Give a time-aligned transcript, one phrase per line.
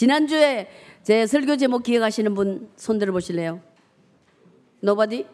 [0.00, 0.66] 지난주에
[1.02, 3.60] 제 설교 제목 기억하시는 분 손 들어 보실래요?
[4.80, 5.26] Nobody?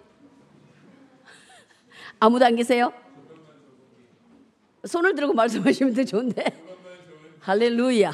[2.19, 2.93] 아무도 안 계세요?
[4.85, 6.45] 손을 들고 말씀하시면 더 좋은데.
[7.39, 8.11] 할렐루야.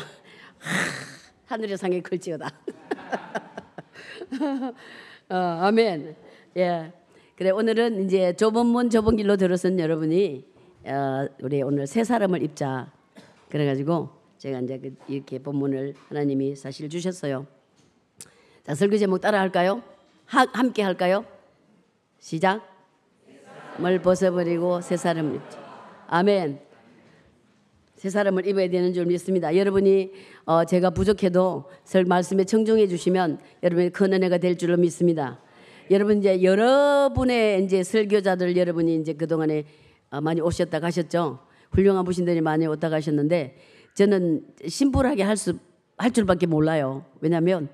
[1.47, 2.51] 하늘의 상이 클지어다.
[5.31, 6.15] 어, 아멘.
[6.59, 6.93] 예.
[7.35, 10.45] 그래 오늘은 이제 좁은 문 좁은 길로 들어선 여러분이
[10.85, 12.93] 어, 우리 오늘 새 사람을 입자.
[13.49, 17.47] 그래가지고 제가 이제 그 이렇게 본문을 하나님이 사실 주셨어요.
[18.65, 19.81] 자 설교 제목 따라 할까요?
[20.25, 21.25] 하, 함께 할까요?
[22.19, 22.61] 시작.
[23.79, 25.61] 뭘 벗어버리고 새 사람을 입자.
[26.09, 26.59] 아멘.
[27.95, 29.57] 새 사람을 입어야 되는 줄 믿습니다.
[29.57, 30.11] 여러분이
[30.45, 35.41] 어, 제가 부족해도 설 말씀에 청종해 주시면 여러분의 큰 은혜가 될 줄로 믿습니다.
[35.89, 39.67] 여러분 이제 여러분의 이제 설교자들 여러분이 이제 그 동안에
[40.11, 41.39] 어, 많이 오셨다 가셨죠.
[41.71, 43.57] 훌륭한 부신들이 많이 왔다 가셨는데
[43.95, 47.05] 저는 심플하게 할 수 할 줄밖에 몰라요.
[47.21, 47.69] 왜냐하면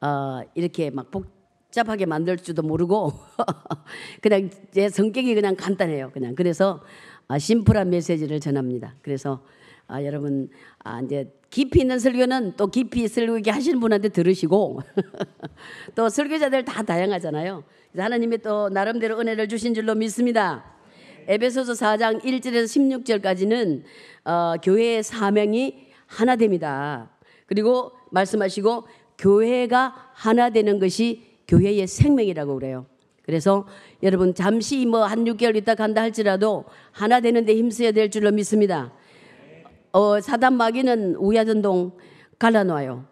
[0.00, 3.12] 어, 이렇게 막 복잡하게 만들 줄도 모르고
[4.20, 6.10] 그냥 제 성격이 그냥 간단해요.
[6.12, 6.82] 그냥 그래서
[7.26, 8.94] 아, 심플한 메시지를 전합니다.
[9.00, 9.42] 그래서
[9.86, 14.80] 아, 여러분 아, 이제 깊이 있는 설교는 또 깊이 설교기 하시는 분한테 들으시고
[15.94, 17.64] 또 설교자들 다 다양하잖아요.
[17.96, 20.73] 하나님이 또 나름대로 은혜를 주신 줄로 믿습니다.
[21.26, 23.82] 에베소서 4장 1절에서 16절까지는
[24.24, 27.10] 어, 교회의 사명이 하나 됩니다.
[27.46, 28.84] 그리고 말씀하시고
[29.18, 32.86] 교회가 하나 되는 것이 교회의 생명이라고 그래요.
[33.22, 33.66] 그래서
[34.02, 38.92] 여러분 잠시 뭐 한 6개월 있다 간다 할지라도 하나 되는데 힘써야 될 줄로 믿습니다.
[39.92, 41.92] 어, 사단 마귀는 우야전동
[42.38, 43.06] 갈라놓아요.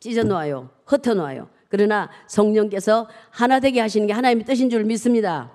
[0.00, 0.70] 찢어놓아요.
[0.86, 1.48] 흩어놓아요.
[1.68, 5.52] 그러나 성령께서 하나 되게 하시는 게 하나님의 뜻인 줄 믿습니다.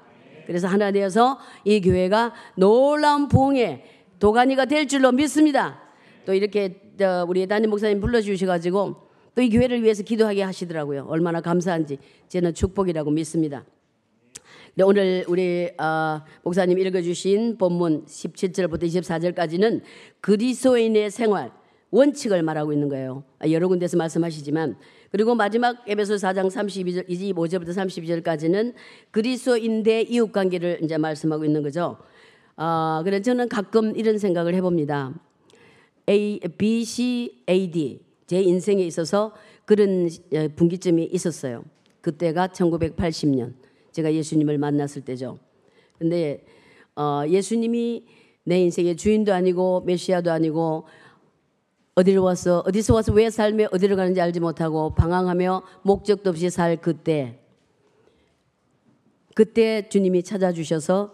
[0.48, 3.84] 그래서 하나 되어서 이 교회가 놀라운 부흥의
[4.17, 5.80] 도가니가 될 줄로 믿습니다.
[6.26, 6.81] 또 이렇게
[7.28, 11.06] 우리 담임 목사님 불러주셔가지고 또 이 교회를 위해서 기도하게 하시더라고요.
[11.08, 13.64] 얼마나 감사한지 저는 축복이라고 믿습니다.
[14.73, 19.81] 네, 오늘 우리 어, 목사님 읽어주신 본문 17절부터 24절까지는
[20.22, 21.52] 그리스도인의 생활
[21.91, 23.24] 원칙을 말하고 있는 거예요.
[23.38, 24.75] 아, 여러 군데서 말씀하시지만
[25.12, 28.73] 그리고 마지막 에베소 4장 32절, 25절부터 32절까지는
[29.12, 31.97] 그리스도인대 이웃 관계를 이제 말씀하고 있는 거죠.
[32.56, 35.13] 아, 그래 저는 가끔 이런 생각을 해봅니다.
[36.09, 39.34] A, B, C, A, D 제 인생에 있어서
[39.66, 41.63] 그런 어, 분기점이 있었어요.
[42.01, 43.53] 그때가 1980년
[43.91, 45.39] 제가 예수님을 만났을 때죠.
[45.97, 46.44] 근데
[46.95, 48.06] 어, 예수님이
[48.44, 50.85] 내 인생의 주인도 아니고 메시아도 아니고
[51.97, 57.40] 어디로 와서 어디서 와서 왜 삶에 어디로 가는지 알지 못하고 방황하며 목적도 없이 살 그때
[59.34, 61.13] 그때 주님이 찾아주셔서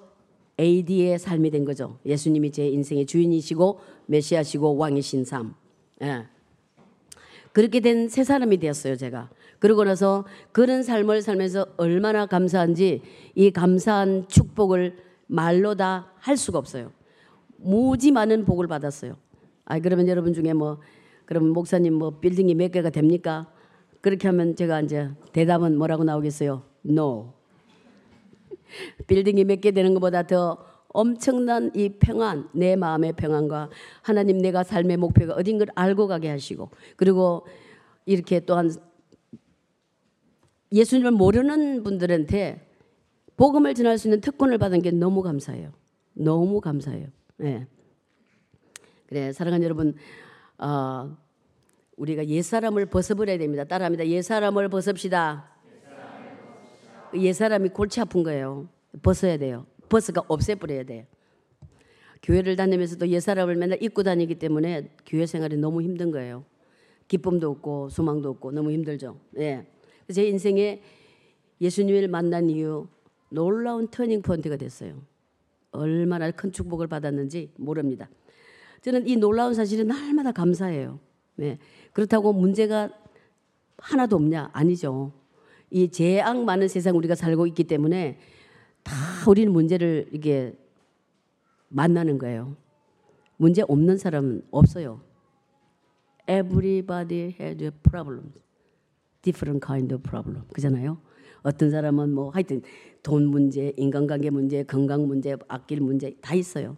[0.60, 2.00] AD의 삶이 된 거죠.
[2.06, 5.56] 예수님이 제 인생의 주인이시고 메시아시고 왕이신 삶.
[6.02, 6.26] 예.
[7.54, 9.30] 그렇게 된새 사람이 되었어요, 제가.
[9.60, 13.02] 그러고 나서 그런 삶을 살면서 얼마나 감사한지
[13.36, 16.92] 이 감사한 축복을 말로 다 할 수가 없어요.
[17.58, 19.18] 무지 많은 복을 받았어요.
[19.66, 20.80] 아, 그러면 여러분 중에 뭐,
[21.26, 23.52] 그럼 목사님 뭐 빌딩이 몇 개가 됩니까?
[24.02, 26.64] 그렇게 하면 제가 이제 대답은 뭐라고 나오겠어요?
[26.86, 27.34] No.
[29.08, 30.58] 빌딩이 몇 개 되는 것보다 더
[30.90, 33.70] 엄청난 이 평안, 내 마음의 평안과
[34.02, 37.48] 하나님 내가 삶의 목표가 어딘 걸 알고 가게 하시고 그리고
[38.06, 38.70] 이렇게 또한
[40.72, 42.70] 예수님을 모르는 분들한테
[43.38, 45.72] 복음을 전할 수 있는 특권을 받은 게 너무 감사해요.
[46.14, 47.08] 너무 감사해요.
[47.38, 47.68] 네.
[49.14, 49.94] 그래 사랑하는 여러분,
[50.58, 51.16] 어,
[51.98, 53.64] 우리가 옛 사람을 벗어버려야 됩니다.
[53.64, 54.08] 따라합니다.
[54.08, 55.52] 옛 사람을 벗읍시다.
[57.18, 58.68] 옛 사람이 골치 아픈 거예요.
[59.04, 59.68] 벗어야 돼요.
[59.88, 61.06] 벗어가 없애버려야 돼요.
[62.24, 66.44] 교회를 다니면서도 옛 사람을 맨날 입고 다니기 때문에 교회 생활이 너무 힘든 거예요.
[67.08, 69.20] 기쁨도 없고 소망도 없고 너무 힘들죠.
[69.38, 69.68] 예.
[70.12, 70.82] 제 인생에
[71.62, 72.88] 예수님을 만난 이후
[73.30, 75.00] 놀라운 터닝 포인트가 됐어요.
[75.70, 78.10] 얼마나 큰 축복을 받았는지 모릅니다.
[78.84, 81.00] 저는 이 놀라운 사실이 날마다 감사해요.
[81.36, 81.58] 네.
[81.94, 82.90] 그렇다고 문제가
[83.78, 84.50] 하나도 없냐?
[84.52, 85.14] 아니죠.
[85.70, 88.20] 이 재앙 많은 세상 우리가 살고 있기 때문에
[88.84, 88.94] 다
[89.28, 90.54] 우리는 문제를 이게
[91.70, 92.58] 만나는 거예요.
[93.38, 95.02] 문제 없는 사람은 없어요.
[96.30, 98.34] Everybody had a problem.
[99.22, 100.44] Different kind of problem.
[100.54, 101.00] 그잖아요.
[101.42, 102.62] 어떤 사람은 뭐 하여튼
[103.02, 106.76] 돈 문제, 인간관계 문제, 건강 문제, 아낄 문제 다 있어요.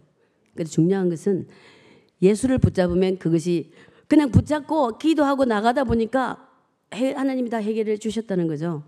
[0.54, 1.48] 그래서 중요한 것은
[2.22, 3.72] 예수를 붙잡으면 그것이
[4.08, 6.48] 그냥 붙잡고 기도하고 나가다 보니까
[6.90, 8.84] 하나님이 다 해결해 주셨다는 거죠.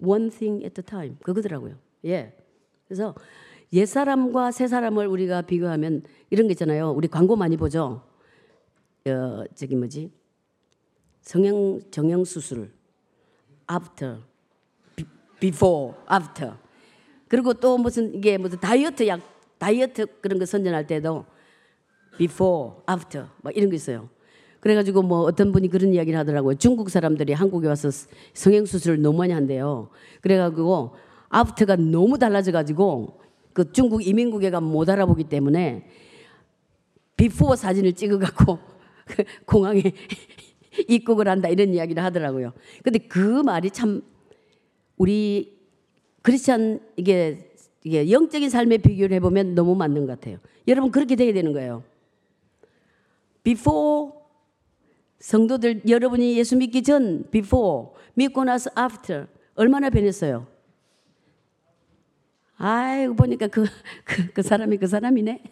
[0.00, 1.16] One thing at a time.
[1.22, 1.76] 그거더라고요.
[2.04, 2.36] 예.
[2.86, 3.14] 그래서
[3.72, 6.90] 옛 사람과 새 사람을 우리가 비교하면 이런 게 있잖아요.
[6.90, 8.02] 우리 광고 많이 보죠.
[9.06, 10.10] 어, 저기 뭐지?
[11.22, 12.72] 성형 정형 수술
[13.70, 14.20] after
[15.40, 16.54] before after
[17.28, 19.20] 그리고 또 무슨 이게 무슨 다이어트 약
[19.58, 21.26] 다이어트 그런 거 선전할 때도
[22.18, 24.08] before after 막 이런 거 있어요.
[24.60, 26.56] 그래가지고 뭐 어떤 분이 그런 이야기를 하더라고요.
[26.56, 27.88] 중국 사람들이 한국에 와서
[28.34, 29.90] 성형 수술을 너무 많이 한대요.
[30.22, 30.96] 그래가지고
[31.34, 33.20] after가 너무 달라져가지고
[33.52, 35.88] 그 중국 이민국에가 못 알아보기 때문에
[37.16, 38.58] before 사진을 찍어갖고
[39.46, 39.82] 공항에
[40.88, 42.52] 입국을 한다 이런 이야기를 하더라고요.
[42.82, 44.02] 근데 그 말이 참
[44.96, 45.56] 우리
[46.22, 47.52] 크리스찬 이게
[47.84, 50.38] 이게 영적인 삶에 비교를 해보면 너무 맞는 것 같아요.
[50.66, 51.84] 여러분 그렇게 돼야 되는 거예요.
[53.46, 54.10] Before
[55.20, 60.48] 성도들 여러분이 예수 믿기 전 before 믿고 나서 after 얼마나 변했어요?
[62.58, 63.66] 아이고 보니까 그,
[64.04, 65.42] 그, 그 사람이 그 사람이네.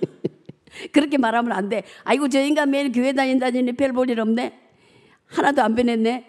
[0.92, 1.82] 그렇게 말하면 안 돼.
[2.04, 4.58] 아이고 저 인간 매일 교회 다닌다니 별 볼 일 없네.
[5.26, 6.24] 하나도 안 변했네.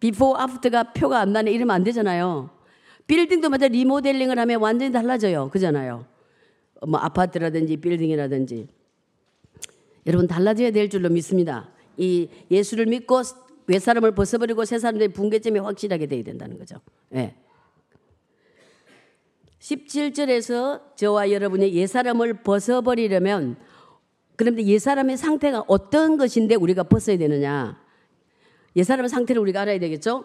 [0.00, 2.50] 비포 아프터가 표가 안 나네 이러면 안 되잖아요.
[3.06, 5.48] 빌딩도 마다 리모델링을 하면 완전히 달라져요.
[5.50, 6.04] 그잖아요.
[6.86, 8.68] 뭐 아파트라든지 빌딩이라든지
[10.06, 11.70] 여러분 달라져야 될 줄로 믿습니다.
[11.96, 13.22] 이 예수를 믿고
[13.66, 16.80] 외사람을 벗어버리고 새 사람들의 분계점이 확실하게 돼야 된다는 거죠.
[17.12, 17.16] 예.
[17.16, 17.36] 네.
[19.60, 23.56] 17절에서 저와 여러분의 옛사람을 벗어버리려면
[24.36, 27.78] 그런데 옛사람의 상태가 어떤 것인데 우리가 벗어야 되느냐?
[28.74, 30.24] 옛사람의 상태를 우리가 알아야 되겠죠?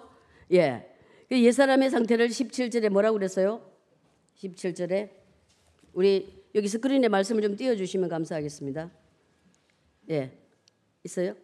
[0.53, 0.89] 예.
[1.27, 3.61] 그 옛사람의 상태를 17절에 뭐라고 그랬어요?
[4.37, 5.09] 17절에
[5.93, 8.89] 우리 여기 스크린에 말씀을 좀 띄워 주시면 감사하겠습니다.
[10.09, 10.31] 예.
[11.03, 11.35] 있어요?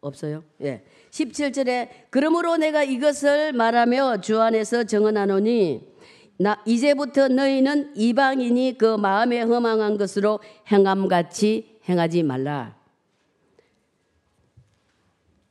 [0.00, 0.44] 없어요?
[0.62, 0.84] 예.
[1.10, 5.88] 17절에 그러므로 내가 이것을 말하며 주 안에서 정언하노니
[6.38, 10.38] 나 이제부터 너희는 이방인이 그 마음에 허망한 것으로
[10.70, 12.76] 행함같이 행하지 말라.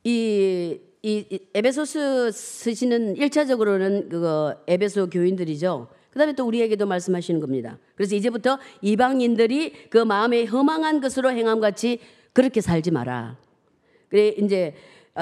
[0.04, 5.88] 이, 이 에베소스 쓰시는 1차적으로는 그 에베소 교인들이죠.
[6.10, 7.78] 그 다음에 또 우리에게도 말씀하시는 겁니다.
[7.94, 12.00] 그래서 이제부터 이방인들이 그 마음에 허망한 것으로 행함같이
[12.38, 13.36] 그렇게 살지 마라.
[14.08, 14.72] 그래, 이제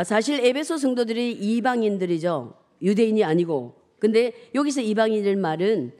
[0.05, 2.53] 사실 에베소 성도들이 이방인들이죠.
[2.83, 5.93] 유대인이 아니고 근데 여기서 이방인들 말은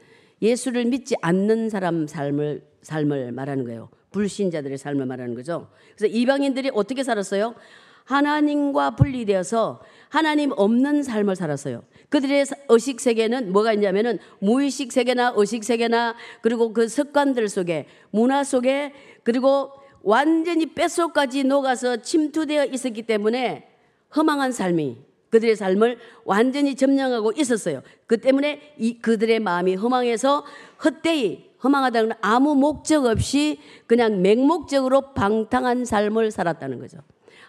[0.43, 3.89] 예수를 믿지 않는 사람 삶을 삶을 말하는 거예요.
[4.11, 5.69] 불신자들의 삶을 말하는 거죠.
[5.95, 7.55] 그래서 이방인들이 어떻게 살았어요?
[8.03, 11.81] 하나님과 분리되어서 하나님 없는 삶을 살았어요.
[12.09, 18.93] 그들의 의식 세계는 뭐가 있냐면은 무의식 세계나 의식 세계나 그리고 그 습관들 속에 문화 속에
[19.23, 19.71] 그리고
[20.07, 23.67] 완전히 뼛속까지 녹아서 침투되어 있었기 때문에
[24.15, 24.99] 허망한 삶이
[25.29, 27.81] 그들의 삶을 완전히 점령하고 있었어요.
[28.05, 30.45] 그 때문에 이 그들의 마음이 허망해서
[30.81, 36.99] 헛되이 허망하다는 아무 목적 없이 그냥 맹목적으로 방탕한 삶을 살았다는 거죠.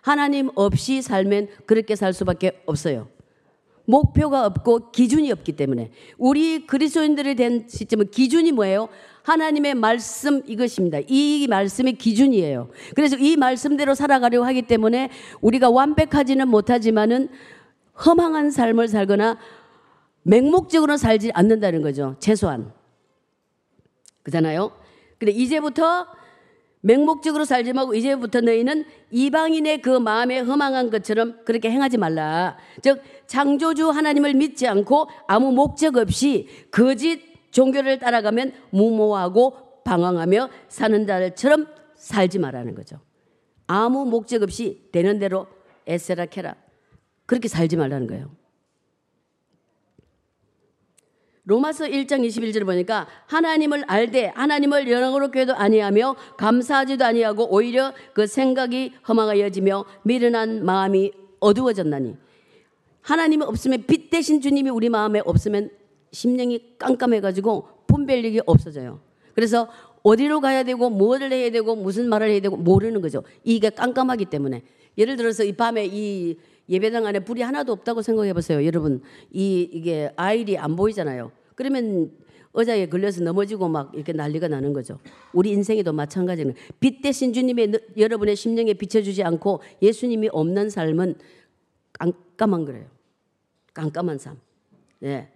[0.00, 3.06] 하나님 없이 살면 그렇게 살 수밖에 없어요.
[3.84, 8.88] 목표가 없고 기준이 없기 때문에 우리 그리스도인들이 된 시점은 기준이 뭐예요?
[9.22, 10.98] 하나님의 말씀 이것입니다.
[11.06, 12.70] 이 말씀이 기준이에요.
[12.94, 15.10] 그래서 이 말씀대로 살아가려고 하기 때문에
[15.40, 17.28] 우리가 완벽하지는 못하지만은
[18.04, 19.38] 허망한 삶을 살거나
[20.22, 22.16] 맹목적으로 살지 않는다는 거죠.
[22.20, 22.72] 최소한.
[24.22, 24.72] 그잖아요.
[25.18, 26.06] 근데 이제부터
[26.80, 32.56] 맹목적으로 살지 말고 이제부터 너희는 이방인의 그 마음에 허망한 것처럼 그렇게 행하지 말라.
[32.82, 41.66] 즉 창조주 하나님을 믿지 않고 아무 목적 없이 거짓 종교를 따라가면 무모하고 방황하며 사는 자들처럼
[41.94, 43.00] 살지 말라는 거죠.
[43.66, 45.46] 아무 목적 없이 되는 대로
[45.86, 46.56] 에세라 캐라
[47.26, 48.30] 그렇게 살지 말라는 거예요.
[51.44, 58.92] 로마서 1장 21절을 보니까 하나님을 알되 하나님을 영광으로 궤도 아니하며 감사하지도 아니하고 오히려 그 생각이
[59.08, 62.16] 허망하여지며 미련한 마음이 어두워졌나니
[63.00, 65.70] 하나님이 없으면 빛 대신 주님이 우리 마음에 없으면
[66.12, 69.00] 심령이 깜깜해가지고 분별력이 없어져요.
[69.34, 69.68] 그래서
[70.02, 73.22] 어디로 가야 되고 무엇을 해야 되고 무슨 말을 해야 되고 모르는 거죠.
[73.44, 74.62] 이게 깜깜하기 때문에
[74.96, 76.36] 예를 들어서 이 밤에 이
[76.68, 78.64] 예배당 안에 불이 하나도 없다고 생각해 보세요.
[78.64, 79.00] 여러분,
[79.32, 81.32] 이, 이게 아일이 안 보이잖아요.
[81.54, 82.12] 그러면
[82.54, 84.98] 의자에 걸려서 넘어지고 막 이렇게 난리가 나는 거죠.
[85.32, 91.14] 우리 인생에도 마찬가지는 빛 대신 주님의 여러분의 심령에 비춰주지 않고 예수님이 없는 삶은
[91.92, 92.86] 깜깜한 거예요.
[93.74, 94.38] 깜깜한 삶.
[94.98, 95.30] 네.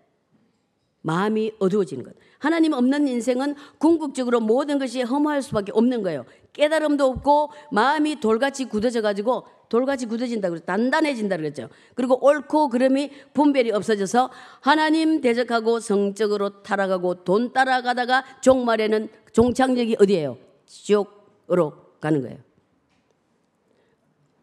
[1.02, 2.14] 마음이 어두워지는 것.
[2.38, 6.24] 하나님 없는 인생은 궁극적으로 모든 것이 허무할 수밖에 없는 거예요.
[6.52, 10.66] 깨달음도 없고 마음이 돌같이 굳어져 가지고 돌같이 굳어진다 그랬죠.
[10.66, 11.68] 단단해진다 그랬죠.
[11.94, 14.30] 그리고 옳고 그름이 분별이 없어져서
[14.60, 20.36] 하나님 대적하고 성적으로 타락하고 돈 따라가다가 종말에는 종착역이 어디예요?
[20.66, 22.38] 지옥으로 가는 거예요.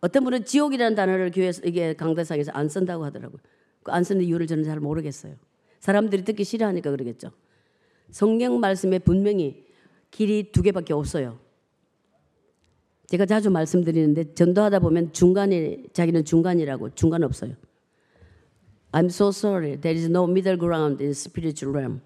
[0.02, 3.40] 어떤 분은 지옥이라는 단어를 교회에서 이게 강대상에서 안 쓴다고 하더라고요.
[3.84, 5.36] 그 안 쓰는 이유를 저는 잘 모르겠어요.
[5.80, 7.32] 사람들이 듣기 싫어하니까 그러겠죠.
[8.12, 9.66] 성경 말씀에 분명히
[10.12, 11.40] 길이 두 개밖에 없어요.
[13.08, 17.56] 제가 자주 말씀드리는데 전도하다 보면 중간에 자기는 중간이라고 중간 없어요.
[18.92, 19.80] I'm so sorry.
[19.80, 22.02] There is no middle ground in spiritual realm.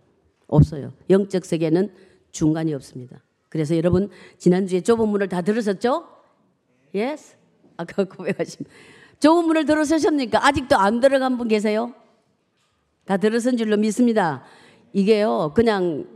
[0.48, 0.94] 없어요.
[1.10, 1.92] 영적 세계는
[2.32, 3.22] 중간이 없습니다.
[3.50, 6.08] 그래서 여러분 지난주에 좁은 문을 다 들으셨죠?
[6.96, 7.36] Yes?
[7.78, 8.66] 아까 고백하신
[9.20, 10.46] 좁은 문을 들으셨습니까?
[10.46, 11.94] 아직도 안 들어간 분 계세요?
[13.06, 14.44] 다 들으신 줄로 믿습니다.
[14.94, 16.08] 이게요, 그냥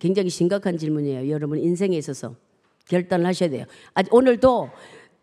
[0.00, 1.30] 굉장히 심각한 질문이에요.
[1.30, 2.34] 여러분 인생에 있어서
[2.88, 3.64] 결단을 하셔야 돼요.
[3.94, 4.70] 아직 오늘도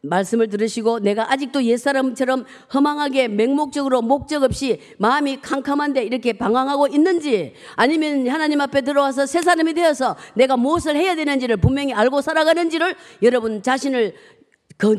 [0.02, 8.28] 말씀을 들으시고 내가 아직도 옛사람처럼 허망하게 맹목적으로 목적 없이 마음이 캄캄한데 이렇게 방황하고 있는지 아니면
[8.30, 14.16] 하나님 앞에 들어와서 새 사람이 되어서 내가 무엇을 해야 되는지를 분명히 알고 살아가는지를 여러분 자신을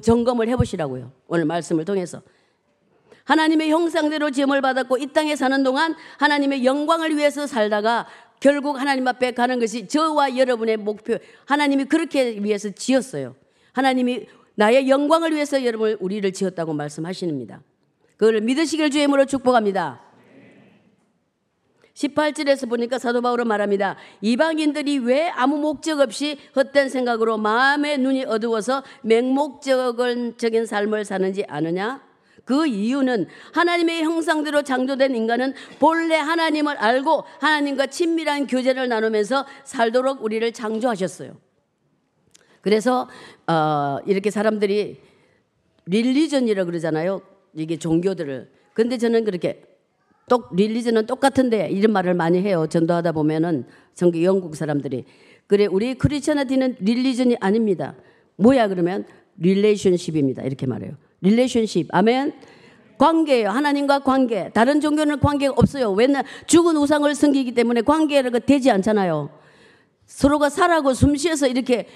[0.03, 1.13] 점검을 해보시라고요.
[1.29, 2.21] 오늘 말씀을 통해서.
[3.31, 8.09] 하나님의 형상대로 지음을 받았고 이 땅에 사는 동안 하나님의 영광을 위해서 살다가
[8.41, 11.17] 결국 하나님 앞에 가는 것이 저와 여러분의 목표.
[11.47, 13.37] 하나님이 그렇게 위해서 지었어요.
[13.73, 17.63] 하나님이 나의 영광을 위해서 여러분 우리를 지었다고 말씀하시는니다
[18.17, 20.01] 그걸 믿으시길 주임으로 축복합니다.
[21.95, 23.97] 18절에서 보니까 사도 바울은 말합니다.
[24.23, 32.10] 이방인들이 왜 아무 목적 없이 헛된 생각으로 마음의 눈이 어두워서 맹목적인 삶을 사는지 아느냐?
[32.51, 40.51] 그 이유는 하나님의 형상대로 창조된 인간은 본래 하나님을 알고 하나님과 친밀한 교제를 나누면서 살도록 우리를
[40.51, 41.37] 창조하셨어요.
[42.61, 43.09] 그래서
[43.47, 44.99] 어, 이렇게 사람들이
[45.87, 47.23] 릴리전이라 그러잖아요.
[47.55, 48.51] 이게 종교들을.
[48.73, 49.63] 근데 저는 그렇게
[50.29, 52.67] 똑 religion은 똑같은데 이런 말을 많이 해요.
[52.69, 53.65] 전도하다 보면은
[53.95, 55.05] 선교 영국 사람들이
[55.47, 57.95] 그래 우리 크리스천한테는 religion이 아닙니다.
[58.35, 60.43] 뭐야 그러면 relationship입니다.
[60.43, 60.97] 이렇게 말해요.
[61.21, 61.89] relationship.
[61.91, 62.33] 아멘.
[62.99, 63.49] 관계예요.
[63.49, 64.51] 하나님과 관계.
[64.51, 65.91] 다른 종교는 관계가 없어요.
[65.93, 69.31] 왜냐 죽은 우상을 섬기기 때문에 관계가 되지 않잖아요.
[70.07, 71.87] 서로가 살아고 숨 쉬어서 이렇게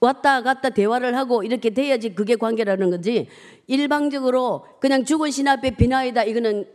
[0.00, 3.28] 왔다 갔다 대화를 하고 이렇게 돼야지 그게 관계라는 거지.
[3.66, 6.66] 일방적으로 그냥 죽은 신 앞에 비나이다 이거는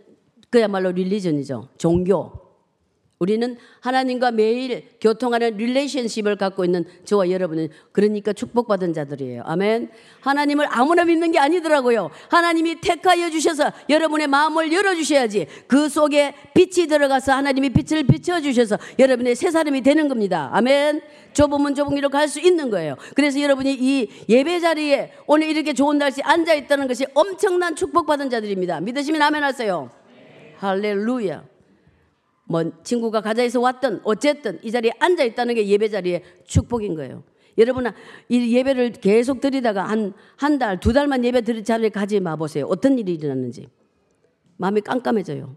[0.50, 1.70] 그야말로 religion이죠.
[1.78, 2.49] 종교.
[3.20, 9.44] 우리는 하나님과 매일 교통하는 relationship을 갖고 있는 저와 여러분은 그러니까 축복받은 자들이에요.
[9.46, 9.90] 아멘.
[10.22, 12.12] 하나님을 아무나 믿는 게 아니더라고요.
[12.30, 15.48] 하나님이 택하여 주셔서 여러분의 마음을 열어 주셔야지.
[15.68, 20.50] 그 속에 빛이 들어가서 하나님이 빛을 비춰 주셔서 여러분의 새 사람이 되는 겁니다.
[20.54, 21.02] 아멘.
[21.34, 22.96] 좁으면 좁은 길로 갈 수 있는 거예요.
[23.16, 28.80] 그래서 여러분이 이 예배 자리에 오늘 이렇게 좋은 날씨 앉아 있다는 것이 엄청난 축복받은 자들입니다.
[28.82, 29.90] 믿으시면 아멘 하세요.
[30.60, 31.59] 할렐루야.
[32.50, 37.24] 뭐 친구가 가자해서 왔든 어쨌든 이 자리에 앉아 있다는 게 예배 자리에 축복인 거예요.
[37.60, 37.86] 여러분
[38.28, 42.66] 이 예배를 계속 드리다가 한 한 달, 두 달만 예배 드릴 자리에 가지 마 보세요.
[42.68, 43.68] 어떤 일이 일어났는지.
[44.58, 45.56] 마음이 깜깜해져요.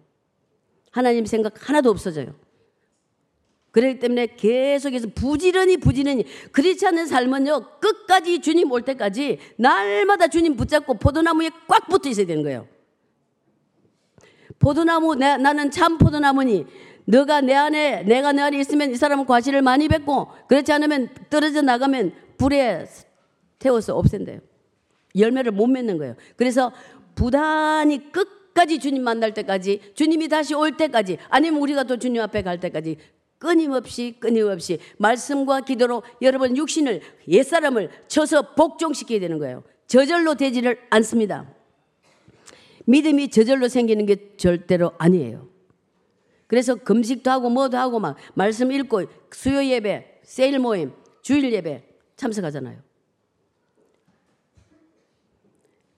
[0.91, 2.35] 하나님 생각 하나도 없어져요.
[3.71, 10.95] 그렇기 때문에 계속해서 부지런히 부지런히 그렇지 않은 삶은요 끝까지 주님 올 때까지 날마다 주님 붙잡고
[10.99, 12.69] 포도나무에 꽉 붙어 있어야 되는 거예요.
[14.63, 16.65] 포도나무 내, 나는 참 포도나무니
[17.05, 21.63] 너가 내 안에 내가 내 안에 있으면 이 사람은 과실을 많이 뱉고 그렇지 않으면 떨어져
[21.63, 22.87] 나가면 불에
[23.59, 24.39] 태워서 없앤대요.
[25.17, 26.15] 열매를 못 맺는 거예요.
[26.37, 26.73] 그래서
[27.17, 32.61] 부단히 끝까지 주님 만날 때까지 주님이 다시 올 때까지 아니면 우리가 또 주님 앞에 갈
[32.61, 32.97] 때까지
[33.39, 39.65] 끊임없이 끊임없이 말씀과 기도로 여러분 육신을 옛사람을 쳐서 복종시켜야 되는 거예요.
[39.89, 41.53] 저절로 되지를 않습니다.
[42.87, 45.49] 믿음이 저절로 생기는 게 절대로 아니에요.
[46.47, 51.83] 그래서 금식도 하고 뭐도 하고 막 말씀 읽고 수요 예배, 세일 모임, 주일 예배
[52.17, 52.79] 참석하잖아요.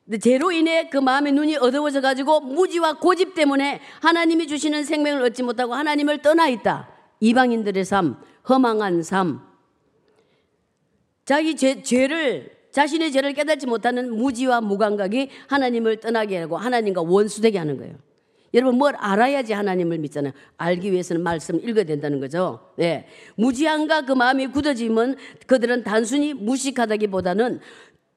[0.05, 5.43] 근데 죄로 인해 그 마음의 눈이 어두워져 가지고 무지와 고집 때문에 하나님이 주시는 생명을 얻지
[5.43, 6.91] 못하고 하나님을 떠나 있다.
[7.21, 9.41] 이방인들의 삶, 허망한 삶.
[11.25, 17.79] 자기 죄, 죄를 자신의 죄를 깨닫지 못하는 무지와 무감각이 하나님을 떠나게 하고 하나님과 원수되게 하는
[17.79, 17.95] 거예요.
[18.53, 20.33] 여러분 뭘 알아야지 하나님을 믿잖아요.
[20.57, 22.73] 알기 위해서는 말씀 읽어야 된다는 거죠.
[22.77, 23.07] 네.
[23.37, 25.17] 무지함과 그 마음이 굳어지면
[25.47, 27.61] 그들은 단순히 무식하다기보다는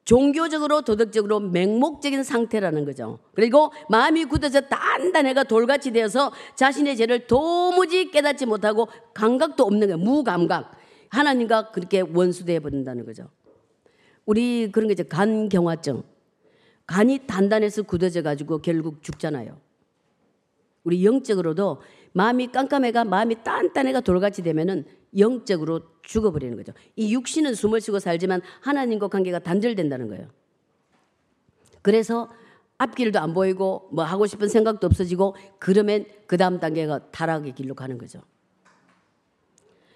[0.04, 3.20] 종교적으로 도덕적으로 맹목적인 상태라는 거죠.
[3.34, 9.98] 그리고 마음이 굳어져 단단해가 돌같이 되어서 자신의 죄를 도무지 깨닫지 못하고 감각도 없는 거예요.
[9.98, 10.72] 무감각.
[11.10, 13.28] 하나님과 그렇게 원수되어 버린다는 거죠.
[14.28, 16.02] 우리 그런 게 이제 간경화증.
[16.86, 19.58] 간이 단단해서 굳어져 가지고 결국 죽잖아요.
[20.84, 21.80] 우리 영적으로도
[22.12, 24.84] 마음이 깜깜해가 마음이 단단해가 돌같이 되면은
[25.16, 26.74] 영적으로 죽어버리는 거죠.
[26.94, 30.28] 이 육신은 숨을 쉬고 살지만 하나님과 관계가 단절된다는 거예요.
[31.80, 32.28] 그래서
[32.76, 37.96] 앞길도 안 보이고 뭐 하고 싶은 생각도 없어지고 그러면 그 다음 단계가 타락의 길로 가는
[37.96, 38.20] 거죠.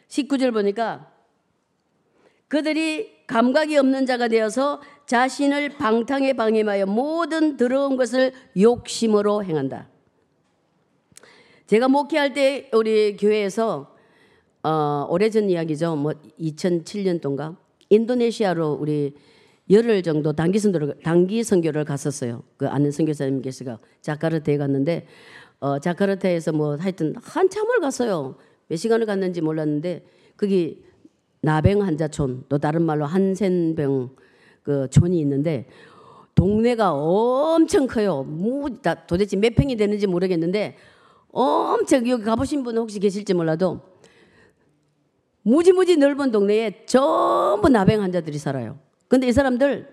[0.09, 1.12] 19절 보니까
[2.52, 9.88] 그들이 감각이 없는 자가 되어서 자신을 방탕에 방임하여 모든 더러운 것을 욕심으로 행한다.
[11.66, 13.97] 제가 목회할 때 우리 교회에서
[14.64, 15.97] 어, 오래전 이야기죠.
[15.97, 17.56] 뭐 2007년도인가
[17.88, 19.14] 인도네시아로 우리
[19.71, 22.42] 열흘 정도 단기 선교를 단기 선교를 갔었어요.
[22.59, 25.06] 그 아는 선교사님께서가 자카르타에 갔는데
[25.59, 28.37] 어, 자카르타에서 뭐 하여튼 한참을 갔어요.
[28.68, 30.04] 몇 시간을 갔는지 몰랐는데
[30.37, 30.92] 거기
[31.43, 34.17] 나병 환자촌 또 다른 말로 한센병
[34.63, 35.67] 그 촌이 있는데
[36.35, 38.23] 동네가 엄청 커요.
[38.23, 38.69] 뭐
[39.07, 40.77] 도대체 몇 평이 되는지 모르겠는데
[41.31, 43.81] 엄청 여기 가보신 분 혹시 계실지 몰라도
[45.43, 48.79] 무지무지 넓은 동네에 전부 나병 환자들이 살아요.
[49.09, 49.93] 근데 이 사람들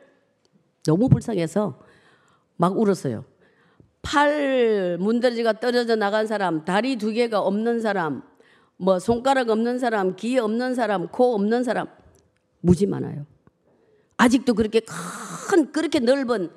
[0.85, 1.79] 너무 불쌍해서
[2.57, 3.25] 막 울었어요.
[4.01, 8.21] 팔 문드러지가 떨어져 나간 사람, 다리 두 개가 없는 사람,
[8.81, 11.87] 뭐 손가락 없는 사람, 귀 없는 사람, 코 없는 사람
[12.61, 13.25] 무지 많아요.
[14.15, 16.49] 아직도 그렇게 큰 그렇게 넓은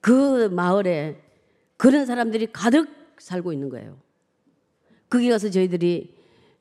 [0.00, 1.20] 그 마을에
[1.76, 3.98] 그런 사람들이 가득 살고 있는 거예요.
[5.10, 6.14] 거기 가서 저희들이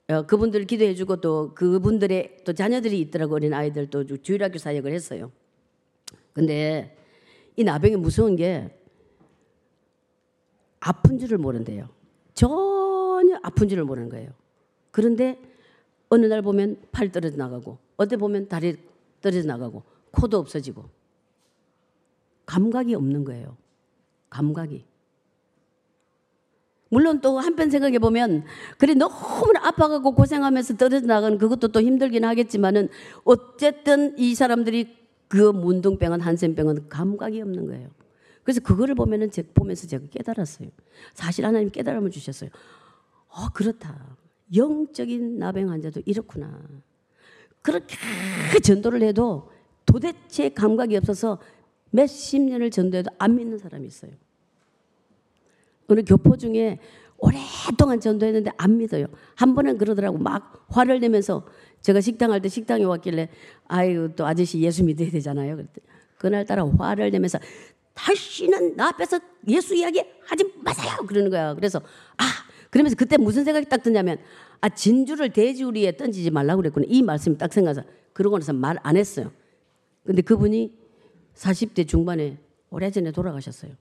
[0.09, 5.31] 어, 그분들 기도해 주고 또 그분들의 또 자녀들이 있더라고 어린 아이들 또 주일학교 사역을 했어요.
[6.33, 6.97] 근데
[7.55, 8.69] 이 나병이 무서운 게
[10.81, 11.87] 아픈 줄을 모른대요.
[12.33, 14.42] 전혀 아픈 줄을 모르는 거예요.
[14.93, 15.41] 그런데
[16.09, 18.77] 어느 날 보면 팔 떨어져 나가고 어때 보면 다리
[19.21, 19.81] 떨어져 나가고
[20.11, 20.85] 코도 없어지고
[22.45, 23.57] 감각이 없는 거예요.
[24.29, 24.85] 감각이.
[26.89, 28.43] 물론 또 한편 생각해 보면
[28.77, 32.89] 그래 너무나 아파가고 고생하면서 떨어져 나가는 그것도 또 힘들긴 하겠지만은
[33.23, 34.95] 어쨌든 이 사람들이
[35.27, 37.89] 그 문둥병은 한센병은 감각이 없는 거예요.
[38.43, 40.69] 그래서 그거를 보면은 제 보면서 제가 깨달았어요.
[41.15, 42.51] 사실 하나님 깨달음을 주셨어요.
[43.29, 44.15] 어 그렇다.
[44.55, 46.61] 영적인 나병 환자도 이렇구나.
[47.61, 47.95] 그렇게
[48.63, 49.51] 전도를 해도
[49.85, 51.39] 도대체 감각이 없어서
[51.91, 54.11] 몇십 년을 전도해도 안 믿는 사람이 있어요.
[55.87, 56.79] 어느 교포 중에
[57.17, 59.05] 오랫동안 전도했는데 안 믿어요.
[59.35, 60.17] 한 번은 그러더라고.
[60.17, 61.45] 막 화를 내면서
[61.81, 63.29] 제가 식당 할 때 식당에 왔길래
[63.67, 65.55] 아유 또 아저씨 예수 믿어야 되잖아요.
[65.55, 65.87] 그랬더니
[66.17, 67.39] 그날따라 화를 내면서
[67.93, 70.97] 다시는 나 앞에서 예수 이야기 하지 마세요.
[71.07, 71.53] 그러는 거야.
[71.53, 71.79] 그래서
[72.17, 72.23] 아
[72.73, 74.17] 그러면서 그때 무슨 생각이 딱 드냐면
[74.59, 76.87] 아 진주를 돼지우리에 던지지 말라고 그랬구나.
[76.89, 79.31] 이 말씀이 딱 생각나서 그러고 나서 말 안 했어요.
[80.03, 80.75] 근데 그분이
[81.35, 82.39] 40대 중반에
[82.71, 83.73] 오래전에 돌아가셨어요.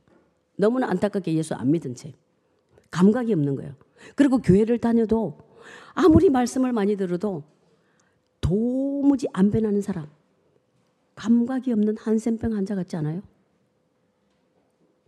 [0.56, 2.12] 너무나 안타깝게 예수 안 믿은 채.
[2.90, 3.74] 감각이 없는 거예요.
[4.14, 5.38] 그리고 교회를 다녀도
[5.94, 7.44] 아무리 말씀을 많이 들어도
[8.42, 10.06] 도무지 안 변하는 사람.
[11.14, 13.22] 감각이 없는 한센병 환자 같지 않아요?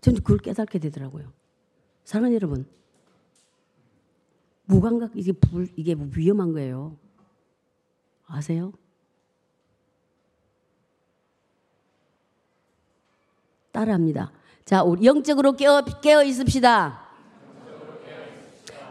[0.00, 1.30] 저는 그걸 깨닫게 되더라고요.
[2.04, 2.66] 사랑하는 여러분,
[4.66, 6.96] 무감각 이게 불 이게 위험한 거예요.
[8.26, 8.72] 아세요?
[13.72, 14.32] 따라합니다.
[14.64, 17.02] 자, 우리 영적으로 깨어, 깨어 있읍시다.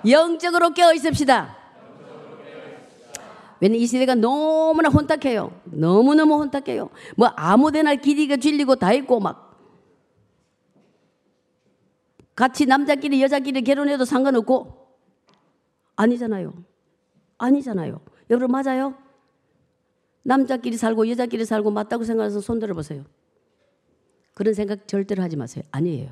[0.07, 1.57] 영적으로 깨어 있읍시다.
[3.61, 5.57] 왜냐면 이 시대가 너무나 혼탁해요.
[5.63, 6.89] 너무너무 혼탁해요.
[7.15, 9.57] 뭐 아무데나 길이가 질리고 다 있고 막
[12.35, 14.82] 같이 남자끼리 여자끼리 결혼해도 상관없고
[15.95, 16.53] 아니잖아요.
[17.37, 17.99] 아니잖아요.
[18.29, 18.95] 여러분 맞아요?
[20.23, 23.03] 남자끼리 살고 여자끼리 살고 맞다고 생각해서 손 들어 보세요.
[24.33, 25.63] 그런 생각 절대로 하지 마세요.
[25.71, 26.11] 아니에요.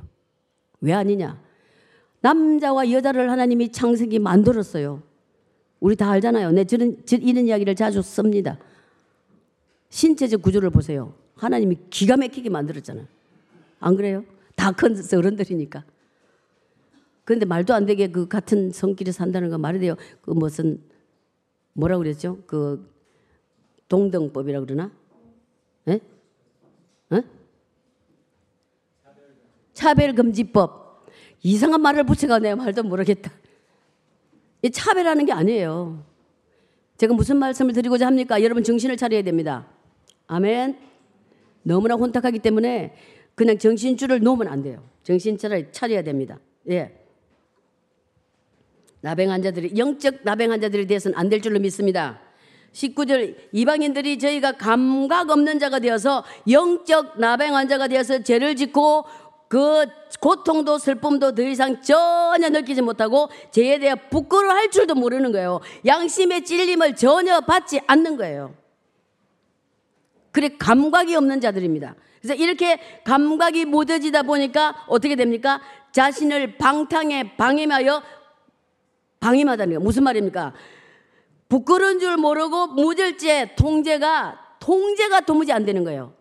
[0.82, 1.42] 왜 아니냐?
[2.22, 5.02] 남자와 여자를 하나님이 창세기 만들었어요.
[5.80, 6.52] 우리 다 알잖아요.
[6.52, 8.60] 내 저는 이런 이야기를 자주 씁니다.
[9.90, 11.14] 신체적 구조를 보세요.
[11.36, 13.06] 하나님이 기가 막히게 만들었잖아요.
[13.80, 14.24] 안 그래요?
[14.56, 15.84] 다 큰 어른들이니까.
[17.32, 19.96] 그런데 말도 안 되게 그 같은 성끼리 산다는 거 말이 돼요.
[20.20, 20.84] 그 무슨
[21.72, 22.40] 뭐라 그랬죠?
[22.46, 22.94] 그
[23.88, 24.92] 동등법이라 그러나?
[25.88, 26.02] 예?
[27.14, 27.24] 예?
[29.74, 31.08] 차별금지법.
[31.42, 33.32] 이상한 말을 붙여가 내가 말도 모르겠다.
[34.62, 36.04] 이 차별하는 게 아니에요.
[36.98, 38.44] 제가 무슨 말씀을 드리고자 합니까?
[38.44, 39.68] 여러분 정신을 차려야 됩니다.
[40.28, 40.78] 아멘.
[41.64, 42.94] 너무나 혼탁하기 때문에
[43.36, 44.84] 그냥 정신줄을 놓으면 안 돼요.
[45.04, 46.38] 정신줄을 차려야 됩니다.
[46.70, 47.01] 예.
[49.02, 52.20] 나병 환자들이 영적 나병 환자들에 대해서는 안 될 줄로 믿습니다.
[52.74, 59.06] 19절 이방인들이 저희가 감각 없는 자가 되어서 영적 나병 환자가 되어서 죄를 짓고
[59.50, 59.86] 그
[60.22, 65.60] 고통도 슬픔도 더 이상 전혀 느끼지 못하고 죄에 대해 부끄러워할 줄도 모르는 거예요.
[65.86, 68.54] 양심의 찔림을 전혀 받지 않는 거예요.
[70.32, 71.96] 그래 감각이 없는 자들입니다.
[72.22, 75.60] 그래서 이렇게 감각이 무뎌지다 보니까 어떻게 됩니까?
[75.92, 78.02] 자신을 방탕에 방임하여
[79.22, 80.54] 방임하다는 거 무슨 말입니까?
[81.48, 86.14] 부끄러운 줄 모르고 무절제 통제가 통제가 도무지 안 되는 거예요.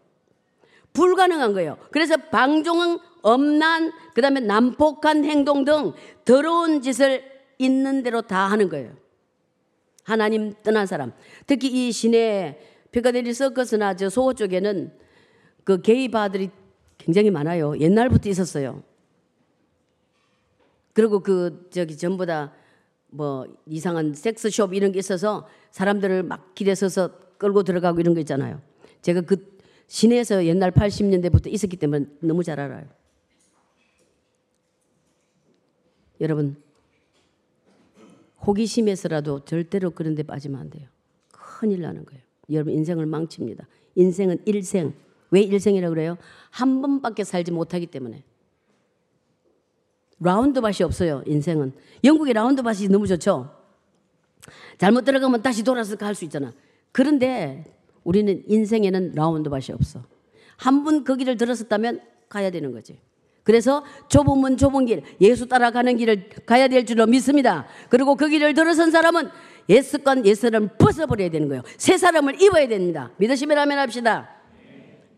[0.93, 1.77] 불가능한 거예요.
[1.91, 5.93] 그래서 방종, 엄난, 그 다음에 난폭한 행동 등
[6.25, 7.23] 더러운 짓을
[7.59, 8.93] 있는 대로 다 하는 거예요.
[10.05, 11.13] 하나님 떠난 사람.
[11.47, 12.59] 특히 이 시내
[12.91, 14.93] 피카데리 서커스나 저 소호 쪽에는
[15.65, 16.51] 그 게이 바들이
[16.99, 17.79] 굉장히 많아요.
[17.79, 18.83] 옛날부터 있었어요.
[20.93, 22.53] 그리고 그 저기 전부 다
[23.11, 28.61] 뭐 이상한 섹스숍 이런 게 있어서 사람들을 막 길에 서서 끌고 들어가고 이런 거 있잖아요.
[29.03, 32.87] 제가 그 시내에서 옛날 80년대부터 있었기 때문에 너무 잘 알아요.
[36.21, 36.57] 여러분
[38.47, 40.89] 호기심에서라도 절대로 그런 데 빠지면 안 돼요.
[41.31, 42.23] 큰일 나는 거예요.
[42.51, 43.67] 여러분 인생을 망칩니다.
[43.97, 44.95] 인생은 일생.
[45.31, 46.17] 왜 일생이라고 그래요?
[46.51, 48.25] 한 번밖에 살지 못하기 때문에.
[50.21, 51.23] roundabout이 없어요.
[51.27, 51.73] 인생은.
[52.05, 53.51] 영국의 roundabout이 너무 좋죠.
[54.79, 56.53] 잘못 들어가면 다시 돌아서 갈 수 있잖아.
[56.93, 57.65] 그런데
[58.05, 60.03] 우리는 인생에는 roundabout이 없어.
[60.57, 62.99] 한번그 길을 들었었다면 가야 되는 거지.
[63.43, 67.67] 그래서 좁은 문 좁은 길 예수 따라가는 길을 가야 될 줄로 믿습니다.
[67.89, 69.29] 그리고 그 길을 들어선 사람은
[69.69, 71.63] 예수권 예수를 벗어버려야 되는 거예요.
[71.79, 73.11] 새 사람을 입어야 됩니다.
[73.17, 74.29] 믿으시면 하면 합시다.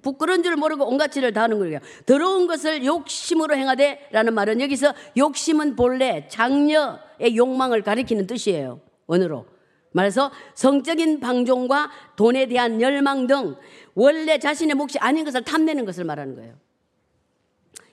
[0.02, 1.78] 부끄러운 줄 모르고 온갖 짓을 다 하는 거예요.
[2.06, 8.80] 더러운 것을 욕심으로 행하되 라는 말은 여기서 욕심은 본래 장녀의 욕망을 가리키는 뜻이에요.
[9.06, 9.46] 원어로.
[9.92, 13.56] 말해서 성적인 방종과 돈에 대한 열망 등
[13.94, 16.54] 원래 자신의 몫이 아닌 것을 탐내는 것을 말하는 거예요.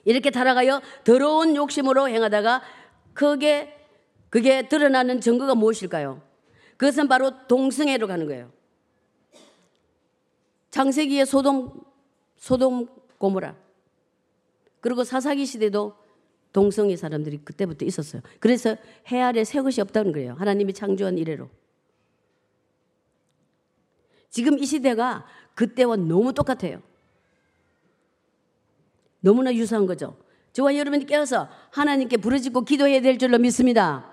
[0.04, 2.62] 이렇게 타락하여 더러운 욕심으로 행하다가
[3.12, 3.76] 그게
[4.30, 6.22] 그게 드러나는 증거가 무엇일까요?
[6.76, 8.50] 그것은 바로 동성애로 가는 거예요.
[10.70, 11.89] 창세기의 소돔
[12.40, 13.54] 소돔 고모라
[14.80, 15.94] 그리고 사사기 시대도
[16.52, 18.22] 동성애 사람들이 그때부터 있었어요.
[18.40, 18.76] 그래서
[19.12, 20.34] 해 아래 새 것이 없다는 거예요.
[20.34, 21.48] 하나님이 창조한 이래로.
[24.30, 26.82] 지금 이 시대가 그때와 너무 똑같아요.
[29.20, 30.16] 너무나 유사한 거죠.
[30.52, 34.10] 저와 여러분이 깨어서 하나님께 부르짖고 기도해야 될 줄로 믿습니다.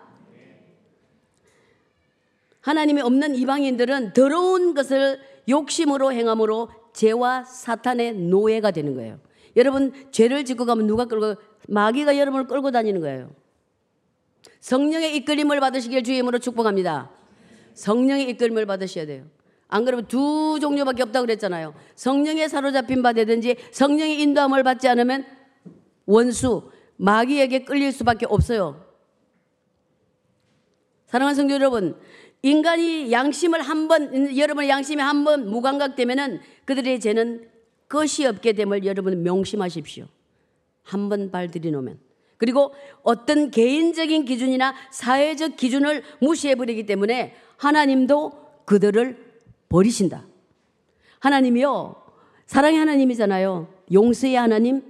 [2.61, 9.19] 하나님이 없는 이방인들은 더러운 것을 욕심으로 행함으로 죄와 사탄의 노예가 되는 거예요.
[9.55, 11.35] 여러분 죄를 짓고 가면 누가 끌고
[11.67, 13.29] 마귀가 여러분을 끌고 다니는 거예요.
[14.61, 17.11] 성령의 이끌림을 받으시길 주임으로 축복합니다.
[17.75, 19.25] 성령의 이끌림을 받으셔야 돼요.
[19.67, 21.75] 안 그러면 두 종류밖에 없다고 그랬잖아요.
[21.93, 25.23] 성령에 사로잡힌 바 되든지 성령의 인도함을 받지 않으면
[26.07, 28.83] 원수, 마귀에게 끌릴 수밖에 없어요.
[31.05, 31.95] 사랑하는 성도 여러분,
[32.41, 37.49] 인간이 양심을 한 번, 여러분의 양심이 한번 무감각되면은 그들의 죄는
[37.89, 40.05] 것이 없게 됨을 여러분 명심하십시오.
[40.83, 41.99] 한 번 발 들이 놓으면.
[42.37, 49.17] 그리고 어떤 개인적인 기준이나 사회적 기준을 무시해 버리기 때문에 하나님도 그들을
[49.69, 50.25] 버리신다.
[51.19, 51.95] 하나님이요.
[52.45, 53.67] 사랑의 하나님이잖아요.
[53.91, 54.81] 용서의 하나님,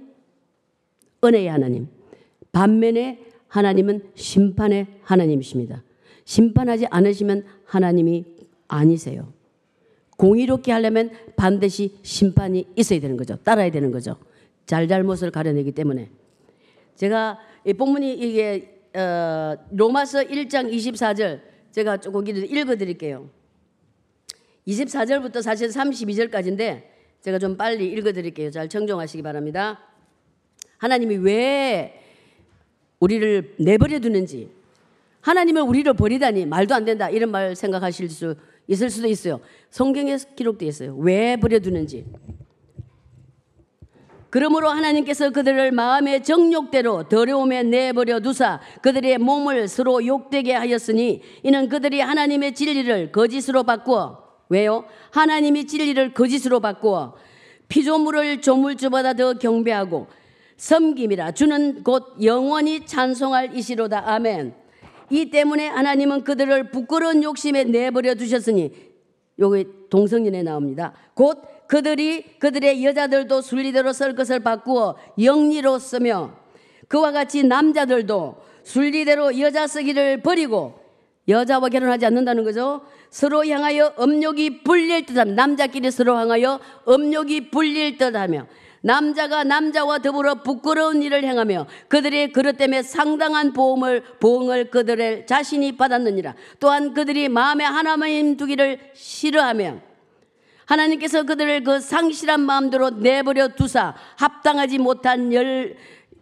[1.24, 1.88] 은혜의 하나님.
[2.52, 5.82] 반면에 하나님은 심판의 하나님이십니다.
[6.28, 8.26] 심판하지 않으시면 하나님이
[8.68, 9.32] 아니세요.
[10.18, 13.36] 공의롭게 하려면 반드시 심판이 있어야 되는 거죠.
[13.36, 14.16] 따라야 되는 거죠.
[14.66, 16.10] 잘잘못을 가려내기 때문에.
[16.96, 21.40] 제가 이 본문이 이게 어, 로마서 1장 24절
[21.72, 23.30] 제가 조금 읽어 드릴게요.
[24.66, 26.82] 24절부터 사실 32절까지인데
[27.22, 28.50] 제가 좀 빨리 읽어 드릴게요.
[28.50, 29.80] 잘 청종하시기 바랍니다.
[30.76, 32.02] 하나님이 왜
[33.00, 34.57] 우리를 내버려 두는지
[35.28, 38.34] 하나님을 우리를 버리다니 말도 안 된다 이런 말 생각하실 수
[38.66, 39.40] 있을 수도 있어요.
[39.68, 40.96] 성경에 기록되어 있어요.
[40.96, 42.06] 왜 버려두는지.
[44.30, 52.00] 그러므로 하나님께서 그들을 마음의 정욕대로 더러움에 내버려 두사 그들의 몸을 서로 욕되게 하였으니 이는 그들이
[52.00, 54.84] 하나님의 진리를 거짓으로 바꾸어 왜요?
[55.10, 57.14] 하나님이 진리를 거짓으로 바꾸어
[57.68, 60.08] 피조물을 조물주보다 더 경배하고
[60.56, 64.67] 섬김이라 주는 곧 영원히 찬송할 이시로다 아멘.
[65.10, 68.72] 이 때문에 하나님은 그들을 부끄러운 욕심에 내버려 두셨으니
[69.38, 70.92] 여기 동성연에 나옵니다.
[71.14, 76.32] 곧 그들이 그들의 여자들도 순리대로 쓸 것을 바꾸어 영리로 쓰며
[76.88, 80.80] 그와 같이 남자들도 순리대로 여자 쓰기를 버리고
[81.28, 82.80] 여자와 결혼하지 않는다는 거죠.
[83.10, 88.46] 서로 향하여 음욕이 불릴 듯하며 남자끼리 서로 향하여 음욕이 불릴 듯하며
[88.80, 96.34] 남자가 남자와 더불어 부끄러운 일을 행하며 그들의 그릇 때문에 상당한 보험을 보응을 그들의 자신이 받았느니라.
[96.60, 99.80] 또한 그들이 마음에 하나님 두기를 싫어하며
[100.66, 105.76] 하나님께서 그들을 그 상실한 마음대로 내버려 두사 합당하지 못한 열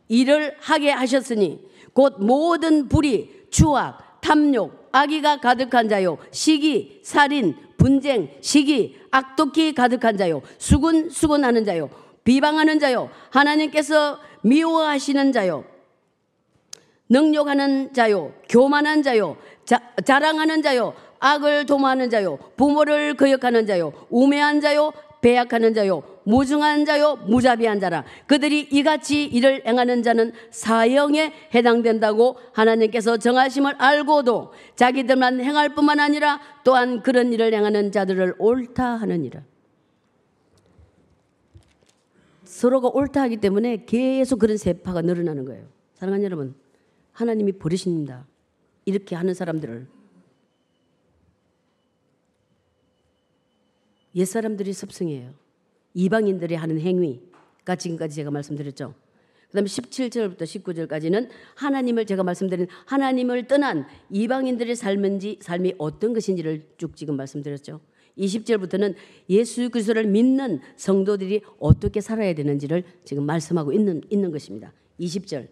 [0.08, 1.60] 일을 하게 하셨으니
[1.92, 10.42] 곧 모든 불의, 추악, 탐욕, 악의가 가득한 자요, 시기, 살인, 분쟁, 시기, 악독히 가득한 자요,
[10.58, 11.90] 수군, 수군하는 자요,
[12.26, 15.64] 비방하는 자요, 하나님께서 미워하시는 자요,
[17.08, 24.92] 능욕하는 자요, 교만한 자요, 자, 자랑하는 자요, 악을 도모하는 자요, 부모를 거역하는 자요, 우매한 자요,
[25.20, 28.04] 배약하는 자요, 무중한 자요, 무자비한 자라.
[28.26, 37.02] 그들이 이같이 일을 행하는 자는 사형에 해당된다고 하나님께서 정하심을 알고도 자기들만 행할 뿐만 아니라 또한
[37.02, 39.42] 그런 일을 행하는 자들을 옳다 하느니라.
[42.46, 45.66] 서로가 옳다 하기 때문에 계속 그런 세파가 늘어나는 거예요.
[45.94, 46.54] 사랑하는 여러분,
[47.12, 48.26] 하나님이 버리십니다.
[48.84, 49.86] 이렇게 하는 사람들을.
[54.14, 55.34] 옛사람들이 섭승해요.
[55.94, 58.94] 이방인들이 하는 행위가 지금까지 제가 말씀드렸죠.
[59.48, 66.96] 그 다음에 17절부터 19절까지는 하나님을 제가 말씀드린 하나님을 떠난 이방인들의 삶인지 삶이 어떤 것인지를 쭉
[66.96, 67.80] 지금 말씀드렸죠.
[68.18, 68.94] 20절부터는
[69.28, 74.72] 예수 그리스도를 믿는 성도들이 어떻게 살아야 되는지를 지금 말씀하고 있는, 있는 것입니다.
[75.00, 75.48] 20절.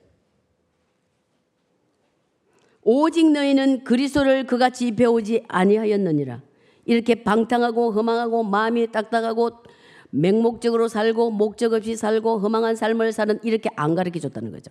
[2.82, 6.42] 오직 너희는 그리스도를 그같이 배우지 아니하였느니라.
[6.86, 9.50] 이렇게 방탕하고 허망하고 마음이 딱딱하고
[10.10, 14.70] 맹목적으로 살고 목적 없이 살고 허망한 삶을 사는 이렇게 안 가르쳐 줬다는 거죠.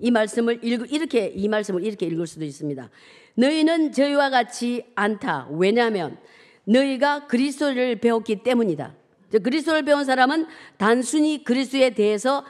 [0.00, 2.90] 이 말씀을 읽 이렇게 이 말씀을 이렇게 읽을 수도 있습니다.
[3.34, 5.48] 너희는 저희와 같지 않다.
[5.52, 6.18] 왜냐하면
[6.64, 8.94] 너희가 그리스도를 배웠기 때문이다.
[9.42, 10.46] 그리스도를 배운 사람은
[10.76, 12.44] 단순히 그리스도에 대해서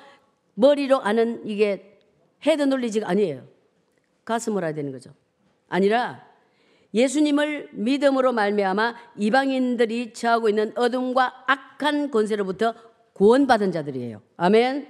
[0.55, 1.99] 머리로 아는 이게
[2.47, 3.47] head knowledge가 아니에요.
[4.25, 5.11] 가슴으로 해야 되는 거죠.
[5.69, 6.27] 아니라
[6.93, 12.75] 예수님을 믿음으로 말미암아 이방인들이 처하고 있는 어둠과 악한 권세로부터
[13.13, 14.23] 구원받은 자들이에요.
[14.37, 14.89] 아멘.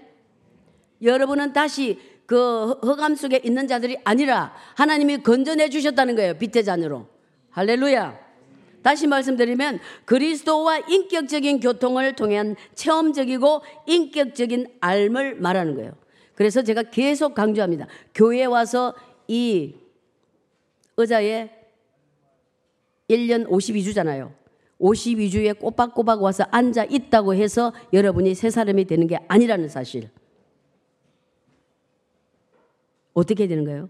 [1.03, 6.35] 여러분은 다시 그 허감 속에 있는 자들이 아니라 하나님이 건져내 주셨다는 거예요.
[6.35, 7.09] 빛의 자녀로.
[7.51, 8.30] 할렐루야.
[8.83, 15.93] 다시 말씀드리면 그리스도와 인격적인 교통을 통한 체험적이고 인격적인 알을 말하는 거예요.
[16.35, 17.87] 그래서 제가 계속 강조합니다.
[18.15, 18.95] 교회에 와서
[19.29, 19.75] 이
[20.97, 21.51] 의자에
[23.11, 24.33] 1년 52주잖아요.
[24.81, 30.09] 52주에 꼬박꼬박 와서 앉아 있다고 해서 여러분이 새 사람이 되는 게 아니라는 사실.
[33.13, 33.89] 어떻게 되는 거예요?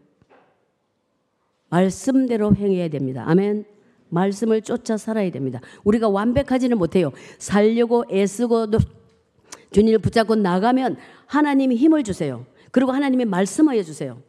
[1.68, 3.24] 말씀대로 행해야 됩니다.
[3.29, 3.64] 아멘.
[4.10, 5.60] 말씀을 쫓아 살아야 됩니다.
[5.84, 7.12] 우리가 완벽하지는 못해요.
[7.38, 8.66] 살려고 애쓰고
[9.72, 10.96] 주님을 붙잡고 나가면
[11.26, 12.44] 하나님이 힘을 주세요.
[12.70, 14.22] 그리고 하나님이 말씀하여 주세요.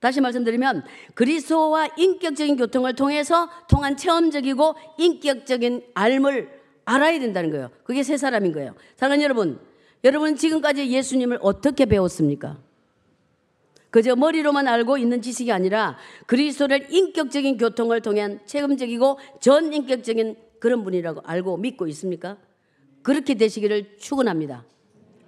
[0.00, 0.82] 다시 말씀드리면
[1.14, 7.70] 그리스도와 인격적인 교통을 통해서 통한 체험적이고 인격적인 알을 알아야 된다는 거예요.
[7.84, 8.74] 그게 세 사람인 거예요.
[8.96, 9.60] 사랑하는 여러분,
[10.02, 12.58] 여러분 지금까지 예수님을 어떻게 배웠습니까?
[13.90, 21.22] 그저 머리로만 알고 있는 지식이 아니라 그리스도를 인격적인 교통을 통한 체험적이고 전 인격적인 그런 분이라고
[21.24, 22.36] 알고 믿고 있습니까?
[23.02, 24.64] 그렇게 되시기를 축원합니다.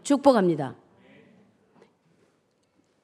[0.02, 0.76] 축복합니다.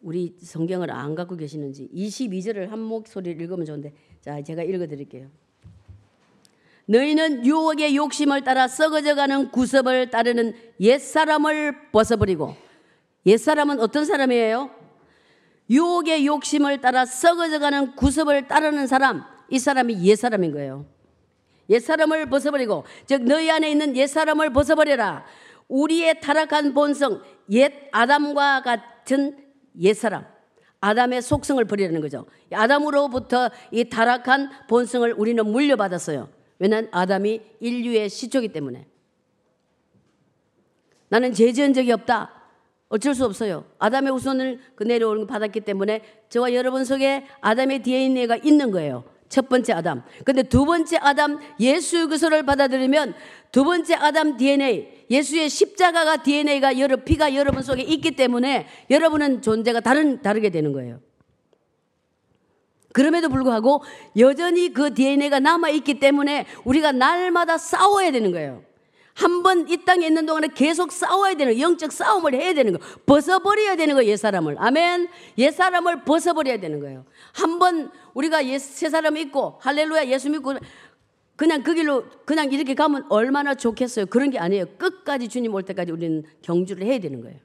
[0.01, 5.29] 우리 성경을 안 갖고 계시는지 22절을 한 목소리를 읽으면 좋은데 자 제가 읽어 드릴게요.
[6.87, 12.55] 너희는 유혹의 욕심을 따라 썩어져가는 구습을 따르는 옛사람을 벗어버리고
[13.27, 14.78] 옛사람은 어떤 사람이에요?
[15.71, 20.87] 유혹의 욕심을 따라 썩어져가는 구습을 따르는 사람 이 사람이 옛사람인 거예요.
[21.71, 25.25] 옛사람을 벗어버리고 즉 너희 안에 있는 옛사람을 벗어버려라.
[25.69, 29.37] 우리의 타락한 본성 옛 아담과 같은
[29.81, 30.25] 옛사람,
[30.81, 32.27] 아담의 속성을 버리라는 거죠.
[32.53, 36.29] 아담으로부터 이 타락한 본성을 우리는 물려받았어요.
[36.59, 38.87] 왜냐하면 아담이 인류의 시초기 때문에.
[41.11, 42.38] 나는 죄 지은 적이 없다.
[42.89, 43.65] 어쩔 수 없어요.
[43.79, 49.05] 아담의 후손을 그 내려오는 걸 받았기 때문에 저와 여러분 속에 아담의 DNA가 있는 거예요.
[49.29, 50.03] 첫 번째 아담.
[50.25, 53.15] 근데 두 번째 아담 예수 그리스도를 받아들이면
[53.53, 59.81] 두 번째 아담 DNA 예수의 십자가가 DNA가 여러 피가 여러분 속에 있기 때문에 여러분은 존재가
[59.81, 61.01] 다른 다르게 되는 거예요.
[62.95, 63.83] 그럼에도 불구하고
[64.17, 68.63] 여전히 그 DNA가 남아 있기 때문에 우리가 날마다 싸워야 되는 거예요.
[69.19, 73.75] 한 번 이 땅에 있는 동안에 계속 싸워야 되는 영적 싸움을 해야 되는 거 벗어버려야
[73.77, 74.57] 되는 거 옛사람을.
[74.59, 75.09] 아멘?
[75.37, 77.05] 옛사람을 벗어버려야 되는 거예요.
[77.33, 80.55] 한 번 우리가 옛, 새 사람 있고 할렐루야 예수 믿고
[81.37, 84.07] 그냥 그 길로 그냥 이렇게 가면 얼마나 좋겠어요.
[84.07, 84.67] 그런 게 아니에요.
[84.79, 87.39] 끝까지 주님 올 때까지 우리는 경주를 해야 되는 거예요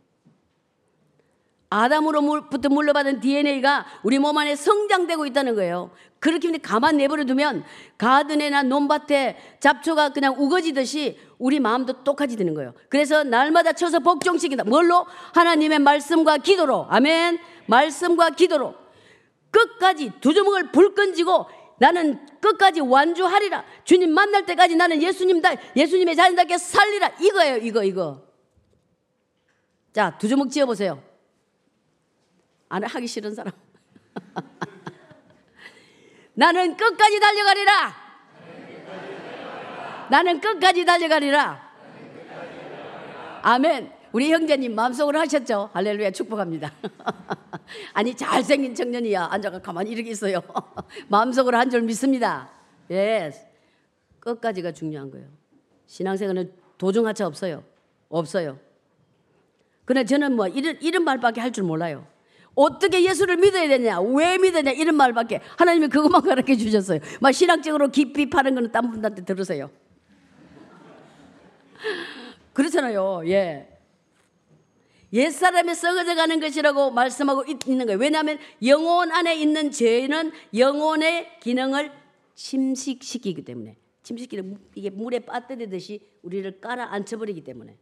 [1.73, 5.89] 아담으로부터 물려받은 DNA가 우리 몸 안에 성장되고 있다는 거예요.
[6.19, 7.63] 그렇게 가만 내버려 두면
[7.97, 12.73] 가든에나 논밭에 잡초가 그냥 우거지듯이 우리 마음도 똑같이 되는 거예요.
[12.89, 14.63] 그래서 날마다 쳐서 복종시킨다.
[14.65, 15.05] 뭘로?
[15.33, 16.85] 하나님의 말씀과 기도로.
[16.89, 17.39] 아멘.
[17.65, 18.75] 말씀과 기도로.
[19.49, 21.47] 끝까지 두 주먹을 불 끈지고
[21.79, 23.65] 나는 끝까지 완주하리라.
[23.83, 27.13] 주님 만날 때까지 나는 예수님 다 예수님의 자녀답게 살리라.
[27.19, 27.57] 이거예요.
[27.57, 28.21] 이거 이거.
[29.91, 31.12] 자, 두 주먹 지어 보세요.
[32.73, 33.53] 안 하기 싫은 사람.
[36.33, 37.95] 나는 끝까지 달려가리라.
[40.09, 41.71] 나는 끝까지 달려가리라.
[43.43, 43.91] 아멘.
[44.11, 45.69] 우리 형제님 마음속으로 하셨죠?
[45.73, 46.71] 할렐루야 축복합니다.
[47.93, 50.41] 아니 잘생긴 청년이야 앉아가 가만히 이렇게 있어요.
[51.09, 52.49] 마음속으로 한 줄 믿습니다.
[52.89, 53.31] 예,
[54.19, 55.27] 끝까지가 중요한 거예요.
[55.85, 57.63] 신앙생활은 도중하차 없어요.
[58.09, 58.57] 없어요.
[59.85, 62.07] 그러나 저는 뭐 이런 이런 말밖에 할 줄 몰라요.
[62.55, 63.99] 어떻게 예수를 믿어야 되냐?
[64.01, 64.71] 왜 되냐?
[64.71, 66.99] 이런 말밖에 하나님이 그것만 가르쳐 주셨어요.
[67.19, 69.71] 막 신학적으로 깊이 파는 거는 딴 분한테 들으세요.
[72.53, 73.23] 그렇잖아요.
[73.27, 73.69] 예.
[75.11, 77.99] 옛사람이 썩어져 가는 것이라고 말씀하고 있는 거예요.
[77.99, 81.91] 왜냐하면 영혼 안에 있는 죄는 영혼의 기능을
[82.35, 87.77] 침식시키기 때문에 침식기는 이게 물에 빠뜨리듯이 우리를 깔아 앉혀버리기 때문에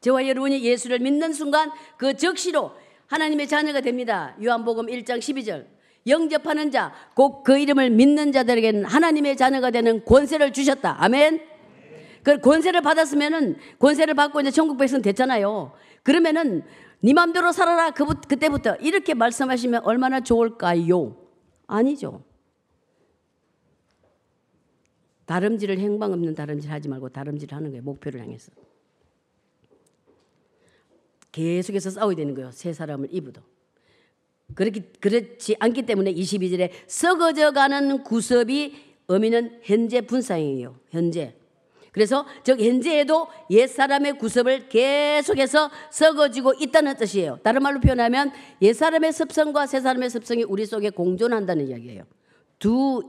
[0.00, 2.72] 저와 여러분이 예수를 믿는 순간 그 적시로
[3.12, 4.34] 하나님의 자녀가 됩니다.
[4.42, 5.66] 요한복음 1장 12절.
[6.06, 10.96] 영접하는 자, 곧 그 이름을 믿는 자들에게는 하나님의 자녀가 되는 권세를 주셨다.
[10.98, 11.42] 아멘.
[12.22, 15.72] 그 권세를 받았으면은 권세를 받고 이제 천국 백성 됐잖아요.
[16.02, 16.62] 그러면은
[17.00, 17.90] 네 맘대로 살아라.
[17.90, 21.16] 그, 그때부터 이렇게 말씀하시면 얼마나 좋을까요?
[21.66, 22.24] 아니죠.
[25.26, 27.82] 다름질을 행방 없는 다름질 하지 말고 다름질 하는 거예요.
[27.82, 28.52] 목표를 향해서.
[31.32, 32.50] 계속해서 싸워야 되는 거예요.
[32.52, 33.40] 세 사람을 입어도.
[34.54, 38.74] 그렇기, 그렇지 않기 때문에 22절에 썩어져 가는 구섭이
[39.08, 40.78] 의미는 현재 분상이에요.
[40.90, 41.34] 현재.
[41.90, 47.38] 그래서 즉 현재에도 옛사람의 구섭을 계속해서 썩어지고 있다는 뜻이에요.
[47.42, 52.04] 다른 말로 표현하면 옛사람의 습성과 새사람의 습성이 우리 속에 공존한다는 이야기예요.
[52.58, 53.02] 두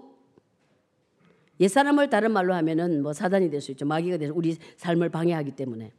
[1.62, 3.86] 옛사람을 다른 말로 하면은 뭐 사단이 될 수 있죠.
[3.86, 5.94] 마귀가 돼서 우리 삶을 방해하기 때문에.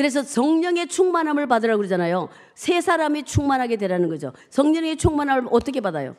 [0.00, 2.30] 그래서 성령의 충만함을 받으라고 그러잖아요.
[2.54, 4.32] 새 사람이 충만하게 되라는 거죠.
[4.48, 6.16] 성령의 충만함을 어떻게 받아요?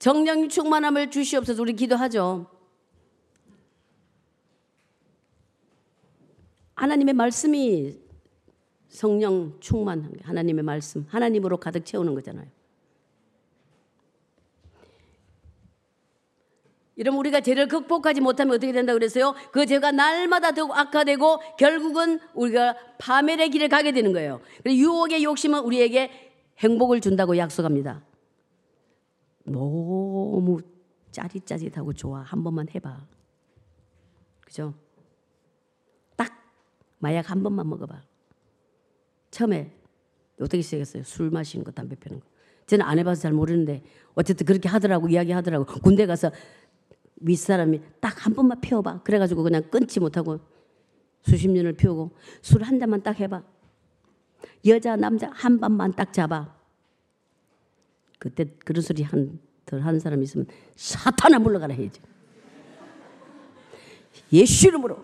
[0.00, 2.46] 성령 충만함을 주시옵소서 우리 기도하죠.
[6.74, 7.96] 하나님의 말씀이
[8.88, 12.48] 성령 충만한 하나님의 말씀, 하나님으로 가득 채우는 거잖아요.
[16.96, 19.34] 이러면 우리가 죄를 극복하지 못하면 어떻게 된다 그랬어요?
[19.50, 24.40] 그 죄가 날마다 더 악화되고 결국은 우리가 파멸의 길에 가게 되는 거예요.
[24.66, 26.10] 유혹의 욕심은 우리에게
[26.58, 28.02] 행복을 준다고 약속합니다.
[29.44, 30.60] 너무
[31.10, 32.20] 짜릿짜릿하고 좋아.
[32.22, 33.06] 한 번만 해봐.
[34.42, 34.74] 그죠?
[37.02, 38.00] 마약 한 번만 먹어봐.
[39.32, 39.72] 처음에
[40.40, 41.02] 어떻게 시작했어요?
[41.02, 42.26] 술 마시는 거, 담배 피는 거.
[42.66, 43.82] 저는 안 해봐서 잘 모르는데
[44.14, 45.64] 어쨌든 그렇게 하더라고 이야기 하더라고.
[45.80, 46.30] 군대 가서
[47.22, 49.02] 윗사람이 딱 한 번만 피워봐.
[49.02, 50.40] 그래가지고 그냥 끊지 못하고
[51.22, 53.42] 수십 년을 피우고 술 한 잔만 딱 해봐.
[54.66, 56.54] 여자 남자 한 번만 딱 잡아.
[58.18, 62.00] 그때 그런 소리 한덜 하는 사람 있으면 사탄아 물러가라 해야지.
[64.32, 65.02] 예수 이름으로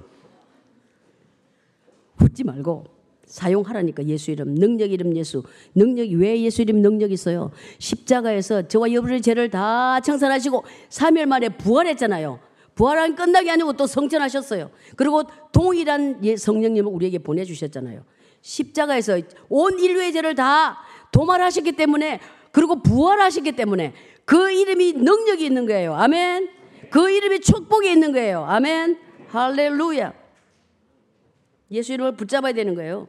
[2.16, 2.84] 붙지 말고
[3.28, 5.42] 사용하라니까 예수 이름 능력 이름 예수.
[5.74, 7.52] 능력이 왜 예수 이름 능력이 있어요?
[7.78, 12.40] 십자가에서 저와 여러분의 죄를 다 청산하시고 3일 만에 부활했잖아요.
[12.74, 14.70] 부활한 끝나게 아니고 또 성전하셨어요.
[14.96, 18.04] 그리고 동일한 예, 성령님을 우리에게 보내주셨잖아요.
[18.40, 20.78] 십자가에서 온 인류의 죄를 다
[21.12, 22.20] 도말하셨기 때문에
[22.52, 25.94] 그리고 부활하셨기 때문에 그 이름이 능력이 있는 거예요.
[25.94, 26.50] 아멘.
[26.90, 28.44] 그 이름이 축복이 있는 거예요.
[28.44, 28.98] 아멘.
[29.28, 30.14] 할렐루야.
[31.72, 33.08] 예수 이름을 붙잡아야 되는 거예요.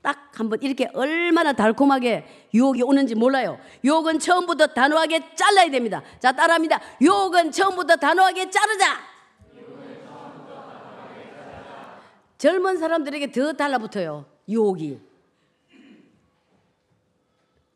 [0.00, 3.58] 딱 한번 이렇게 얼마나 달콤하게 유혹이 오는지 몰라요.
[3.84, 6.02] 유혹은 처음부터 단호하게 잘라야 됩니다.
[6.20, 6.80] 자, 따라합니다.
[7.00, 8.98] 유혹은 처음부터 단호하게 자르자.
[12.38, 14.24] 젊은 사람들에게 더 달라붙어요.
[14.48, 15.00] 유혹이.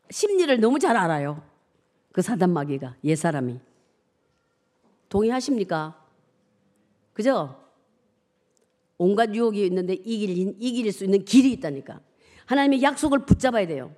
[0.09, 1.43] 심리를 너무 잘 알아요.
[2.13, 3.59] 그 사단마귀가, 옛 사람이.
[5.09, 5.99] 동의하십니까?
[7.13, 7.59] 그죠?
[8.97, 11.99] 온갖 유혹이 있는데 이길, 이길 수 있는 길이 있다니까.
[12.45, 13.91] 하나님의 약속을 붙잡아야 돼요.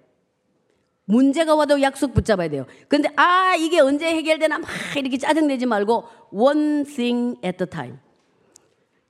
[1.06, 2.66] 문제가 와도 약속 붙잡아야 돼요.
[2.88, 7.98] 근데 아 이게 언제 해결되나 막 이렇게 짜증내지 말고 one thing at a time.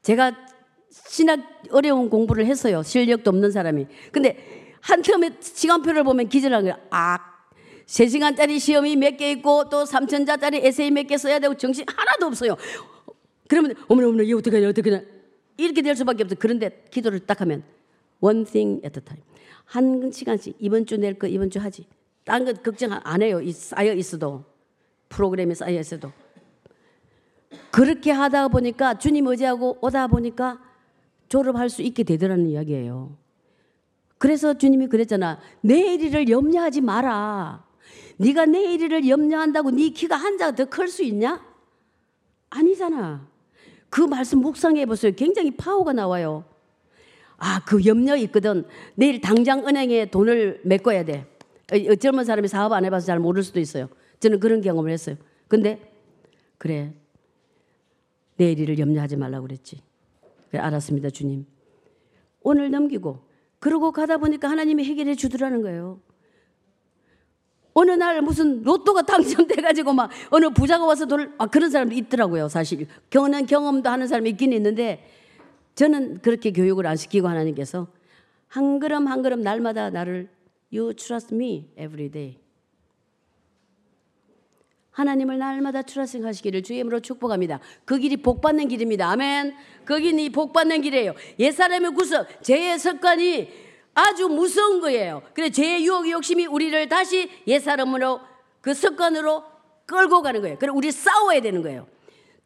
[0.02, 0.34] 제가
[1.10, 1.40] 신학
[1.72, 2.84] 어려운 공부를 했어요.
[2.84, 3.88] 실력도 없는 사람이.
[4.12, 4.38] 근데
[4.82, 6.78] 한 텀에 시간표를 보면 기절한 거야.
[6.92, 7.18] 아,
[7.88, 12.56] 3시간짜리 시험이 몇 개 있고 또 3천자짜리 에세이 몇 개 써야 되고 정신 하나도 없어요.
[13.48, 15.04] 그러면 어머나 어머나 이거 어떻게 하냐 어떻게 하냐
[15.58, 16.36] 이렇게 될 수밖에 없어.
[16.38, 17.64] 그런데 기도를 딱 하면
[18.26, 19.24] one thing at a time.
[19.66, 21.86] 한 시간씩 이번 주 낼 거 이번 주 하지.
[22.24, 23.40] 딴 거 걱정 안 해요.
[23.54, 24.44] 쌓여 있어도
[25.10, 26.12] 프로그램에 쌓여 있어도.
[27.72, 30.60] 그렇게 하다 보니까 주님 의지하고 오다 보니까
[31.30, 33.18] 졸업할 수 있게 되더라는 이야기예요.
[34.18, 35.40] 그래서 주님이 그랬잖아.
[35.62, 37.66] 내일을 염려하지 마라.
[38.18, 41.44] 네가 내일을 염려한다고 네 키가 한자더클 수 있냐?
[42.50, 43.28] 아니잖아.
[43.90, 45.12] 그 말씀 묵상해 보세요.
[45.16, 46.46] 굉장히 파워가 나와요.
[47.38, 48.66] 아, 그 염려 있거든.
[48.96, 51.26] 내일 당장 은행에 돈을 메꿔야 돼.
[51.72, 53.90] 어, 젊은 사람이 사업 안 해봐서 잘 모를 수도 있어요.
[54.20, 55.18] 저는 그런 경험을 했어요.
[55.48, 55.92] 근데,
[56.58, 56.94] 그래.
[58.38, 59.82] 내일을 염려하지 말라고 그랬지.
[60.50, 61.46] 그래, 알았습니다, 주님.
[62.42, 63.20] 오늘 넘기고,
[63.60, 66.00] 그러고 가다 보니까 하나님이 해결해 주더라는 거예요.
[67.74, 72.88] 어느 날 무슨 로또가 당첨돼가지고 막 어느 부자가 와서 돈을, 아, 그런 사람도 있더라고요, 사실.
[73.10, 75.06] 경험, 경험도 하는 사람이 있긴 있는데,
[75.76, 77.88] 저는 그렇게 교육을 안 시키고 하나님께서
[78.48, 80.30] 한 걸음 한 걸음 날마다 나를
[80.74, 82.40] You trust me every day.
[84.92, 87.60] 하나님을 날마다 트러싱 하시기를 주의 이름으로 축복합니다.
[87.84, 89.10] 그 길이 복 받는 길입니다.
[89.10, 89.54] 아멘.
[89.86, 91.14] 거기 복 받는 길이에요.
[91.38, 93.50] 옛사람의 구석, 죄의 습관이
[93.94, 95.22] 아주 무서운 거예요.
[95.34, 98.22] 그래 죄의 유혹 욕심이 우리를 다시 옛사람으로
[98.62, 99.44] 그 습관으로
[99.86, 100.58] 끌고 가는 거예요.
[100.58, 101.88] 그래 우리 싸워야 되는 거예요.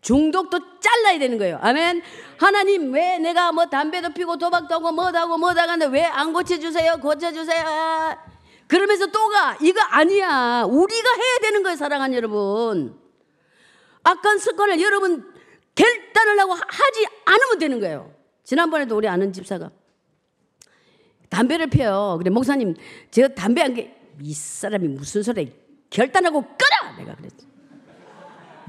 [0.02, 1.60] 중독도 잘라야 되는 거예요.
[1.62, 2.02] 아멘.
[2.39, 6.97] 하나님 왜 내가 뭐 담배도 피고 도박도 하고 뭐도 하고 뭐도 하는데 왜 안 고쳐주세요?
[6.97, 8.18] 고쳐주세요.
[8.68, 9.58] 그러면서 또 가.
[9.62, 10.64] 이거 아니야.
[10.70, 11.76] 우리가 해야 되는 거예요.
[11.76, 12.97] 사랑하는 여러분.
[14.04, 15.32] 악한 습관을 여러분
[15.76, 18.14] 결단을 하고 하지 않으면 되는 거예요.
[18.43, 19.70] 지난번에도 우리 아는 집사가
[21.30, 22.18] 담배를 피워요.
[22.18, 22.76] 그래 목사님
[23.12, 25.54] 제가 담배 한 게 이 사람이 무슨 소리
[25.89, 27.47] 결단하고 끊어 내가 그랬지.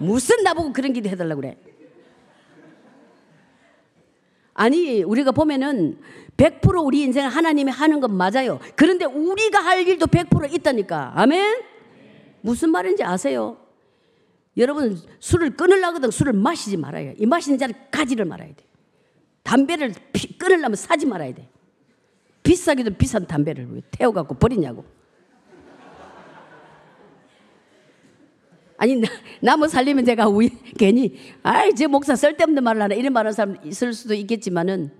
[0.01, 1.57] 무슨 나보고 그런 기도 해달라고 그래.
[4.55, 5.98] 아니 우리가 보면은
[6.36, 8.59] 100% 우리 인생 하나님이 하는 건 맞아요.
[8.76, 11.12] 그런데 우리가 할 일도 100% 있다니까.
[11.14, 11.62] 아멘?
[12.40, 13.59] 무슨 말인지 아세요?
[14.57, 17.12] 여러분 술을 끊으려거든 술을 마시지 말아요.
[17.16, 18.64] 이 마시는 자를 가지를 말아야 돼.
[19.42, 21.48] 담배를 피, 끊으려면 사지 말아야 돼.
[22.42, 24.84] 비싸기도 비싼 담배를 왜 태워갖고 버리냐고.
[28.81, 28.97] 아니
[29.43, 33.57] 나, 무 살리면 제가 우리, 괜히 아이 제 목사 쓸데없는 말을 하나 이런 말하는 사람
[33.62, 34.91] 있을 수도 있겠지만은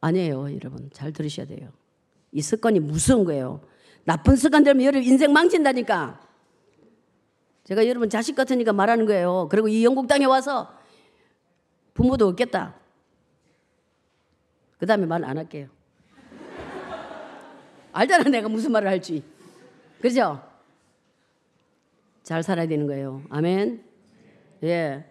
[0.00, 0.88] 아니에요 여러분.
[0.94, 1.68] 잘 들으셔야 돼요.
[2.32, 3.60] 이 습관이 무서운 거예요.
[4.04, 6.18] 나쁜 습관 들면 여러분 인생 망친다니까.
[7.64, 9.48] 제가 여러분 자식 같으니까 말하는 거예요.
[9.50, 10.72] 그리고 이 영국 땅에 와서
[11.92, 12.76] 부모도 없겠다.
[14.78, 15.68] 그 다음에 말 안 할게요.
[17.92, 19.22] 알잖아 내가 무슨 말을 할지.
[20.00, 20.47] 그죠?
[22.28, 23.22] 잘 살아야 되는 거예요.
[23.30, 23.82] 아멘.
[24.64, 25.02] 예.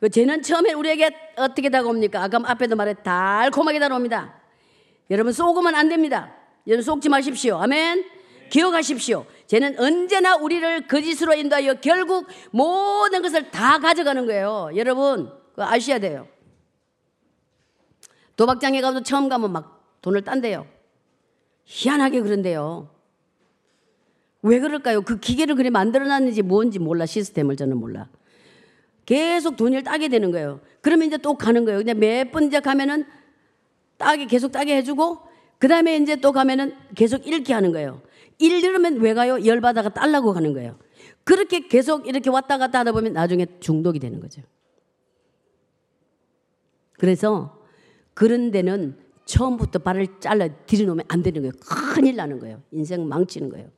[0.00, 2.22] 그 죄는 처음에 우리에게 어떻게 다가옵니까?
[2.22, 4.40] 아까 앞에도 말해 달콤하게 다가옵니다.
[5.10, 6.34] 여러분 속으면 안 됩니다.
[6.66, 7.58] 여러분 속지 마십시오.
[7.58, 8.06] 아멘.
[8.48, 9.26] 기억하십시오.
[9.48, 14.70] 죄는 언제나 우리를 거짓으로 인도하여 결국 모든 것을 다 가져가는 거예요.
[14.74, 16.26] 여러분 그거 아셔야 돼요.
[18.36, 20.66] 도박장에 가도 처음 가면 막 돈을 딴대요.
[21.66, 22.91] 희한하게 그런데요.
[24.42, 25.02] 왜 그럴까요?
[25.02, 28.08] 그 기계를 그래 만들어놨는지 뭔지 몰라 시스템을 저는 몰라.
[29.06, 30.60] 계속 돈을 따게 되는 거예요.
[30.80, 31.78] 그러면 이제 또 가는 거예요.
[31.78, 33.04] 그냥 몇번 이제 가면은
[33.96, 35.18] 따게 계속 따게 해주고
[35.58, 38.02] 그 다음에 이제 또 가면은 계속 잃게 하는 거예요.
[38.38, 39.44] 잃으면 왜 가요?
[39.44, 40.76] 열받아가 딸라고 가는 거예요.
[41.24, 44.42] 그렇게 계속 이렇게 왔다 갔다 하다 보면 나중에 중독이 되는 거죠.
[46.98, 47.62] 그래서
[48.14, 51.52] 그런 데는 처음부터 발을 잘라 들여놓으면 안 되는 거예요.
[51.60, 52.60] 큰일 나는 거예요.
[52.72, 53.68] 인생 망치는 거예요.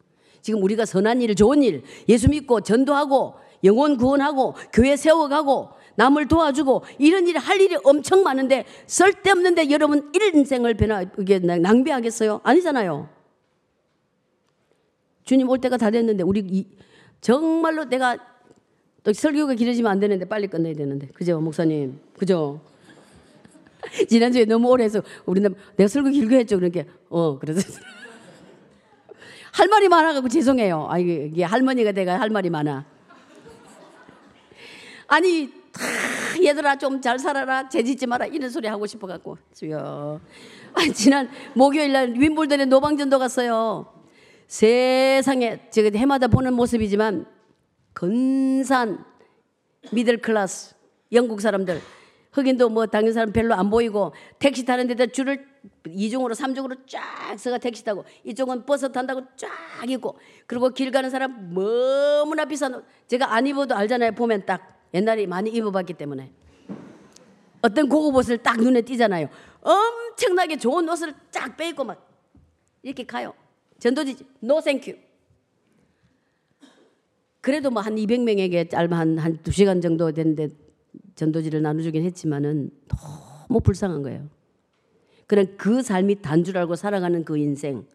[0.44, 3.32] 지금 우리가 선한 일, 좋은 일, 예수 믿고 전도하고
[3.64, 10.74] 영혼 구원하고 교회 세워가고 남을 도와주고 이런 일 할 일이 엄청 많은데 쓸데없는데 여러분 인생을
[10.74, 12.42] 변화 이게 낭비하겠어요?
[12.44, 13.08] 아니잖아요.
[15.24, 16.66] 주님 올 때가 다 됐는데 우리 이,
[17.22, 18.18] 정말로 내가
[19.02, 22.60] 또 설교가 길어지면 안 되는데 빨리 끝내야 되는데 그죠 목사님 그죠?
[24.10, 27.62] 지난주에 너무 오래 해서 우리는 내가 설교 길게 했죠 그러니까 어 그래서
[29.54, 30.88] 할 말이 많아가지고 죄송해요.
[30.90, 32.84] 아, 이게 할머니가 내가 할 말이 많아.
[35.06, 35.48] 아니,
[36.42, 37.68] 얘들아 좀 잘 살아라.
[37.68, 38.26] 죄짓지 마라.
[38.26, 39.38] 이런 소리 하고 싶어갖고.
[39.54, 40.20] 주여.
[40.74, 43.86] 아니, 지난 목요일 날 윔블던에 노방전도 갔어요.
[44.48, 47.24] 세상에, 제가 해마다 보는 모습이지만,
[47.92, 49.04] 중산,
[49.92, 50.74] middle class,
[51.12, 51.80] 영국 사람들,
[52.32, 55.46] 흑인도 뭐 당연 사람 별로 안 보이고 택시 타는 데다 줄을
[55.86, 59.48] 이중으로 삼중으로 쫙 서가 택시 타고 이쪽은 버스 탄다고 쫙
[59.88, 62.84] 있고 그리고 길 가는 사람 너무나 비싼 옷.
[63.06, 64.72] 제가 안 입어도 알잖아요 보면 딱.
[64.94, 66.32] 옛날에 많이 입어봤기 때문에.
[67.62, 69.28] 어떤 고급 옷을 딱 눈에 띄잖아요.
[69.62, 72.06] 엄청나게 좋은 옷을 쫙 빼입고 막
[72.82, 73.32] 이렇게 가요.
[73.78, 74.92] 전도지 no thank you
[77.40, 80.48] 그래도 뭐 한 200명에게 짧아 한, 한 2시간 정도 됐는데
[81.14, 84.28] 전도지를 나눠주긴 했지만은 너무 불쌍한 거예요.
[85.26, 87.86] 그런 그 삶이 단줄 알고 살아가는 그 인생.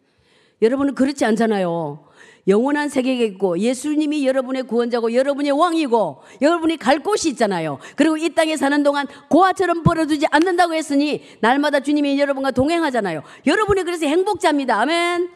[0.61, 2.05] 여러분은 그렇지 않잖아요.
[2.47, 7.80] 영원한 세계가 있고 예수님이 여러분의 구원자고 여러분의 왕이고 여러분이 갈 곳이 있잖아요.
[7.95, 13.21] 그리고 이 땅에 사는 동안 고아처럼 버려두지 않는다고 했으니 날마다 주님이 여러분과 동행하잖아요.
[13.45, 14.82] 여러분이 그래서 행복자입니다.
[14.82, 15.30] 아멘.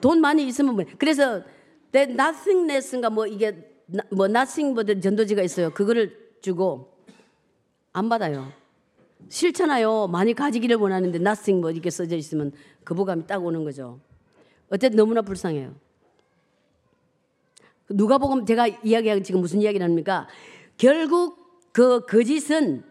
[0.00, 0.84] 돈 많이 있으면 뭐.
[0.98, 1.42] 그래서
[1.92, 3.56] that nothingness인가 뭐 이게
[4.10, 5.70] 뭐 nothing 뭐 전도지가 있어요.
[5.70, 6.92] 그거를 주고
[7.92, 8.52] 안 받아요.
[9.28, 10.08] 싫잖아요.
[10.08, 12.52] 많이 가지기를 원하는데 nothing 뭐 이렇게 써져 있으면
[12.84, 14.00] 거부감이 딱 오는 거죠.
[14.70, 15.74] 어쨌든 너무나 불쌍해요.
[17.90, 20.26] 누가 보면 제가 이야기하기 지금 무슨 이야기를 합니까?
[20.76, 22.82] 결국 그 거짓은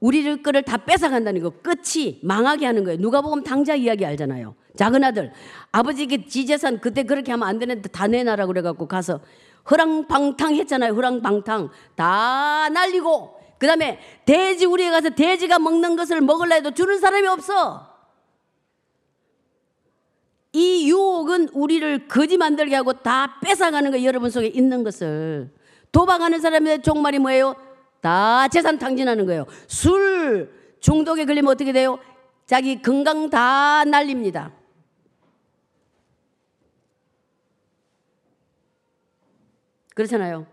[0.00, 2.98] 우리를 거를 다 뺏어간다는 거 끝이 망하게 하는 거예요.
[2.98, 4.54] 누가 보면 당자 이야기 알잖아요.
[4.76, 5.32] 작은 아들
[5.70, 9.20] 아버지께 지재산 그때 그렇게 하면 안 되는데 다 내놔라 그래갖고 가서
[9.70, 10.94] 허랑방탕 했잖아요.
[10.94, 17.28] 허랑방탕 다 날리고 그 다음에 돼지 우리에 가서 돼지가 먹는 것을 먹을라 해도 주는 사람이
[17.28, 17.88] 없어.
[20.52, 25.48] 이 유혹은 우리를 거지 만들게 하고 다 뺏어가는 거 여러분 속에 있는 것을
[25.92, 27.54] 도박하는 사람의 종말이 뭐예요?
[28.00, 29.46] 다 재산 탕진하는 거예요.
[29.68, 32.00] 술 중독에 걸리면 어떻게 돼요?
[32.46, 34.50] 자기 건강 다 날립니다.
[39.94, 40.51] 그렇잖아요.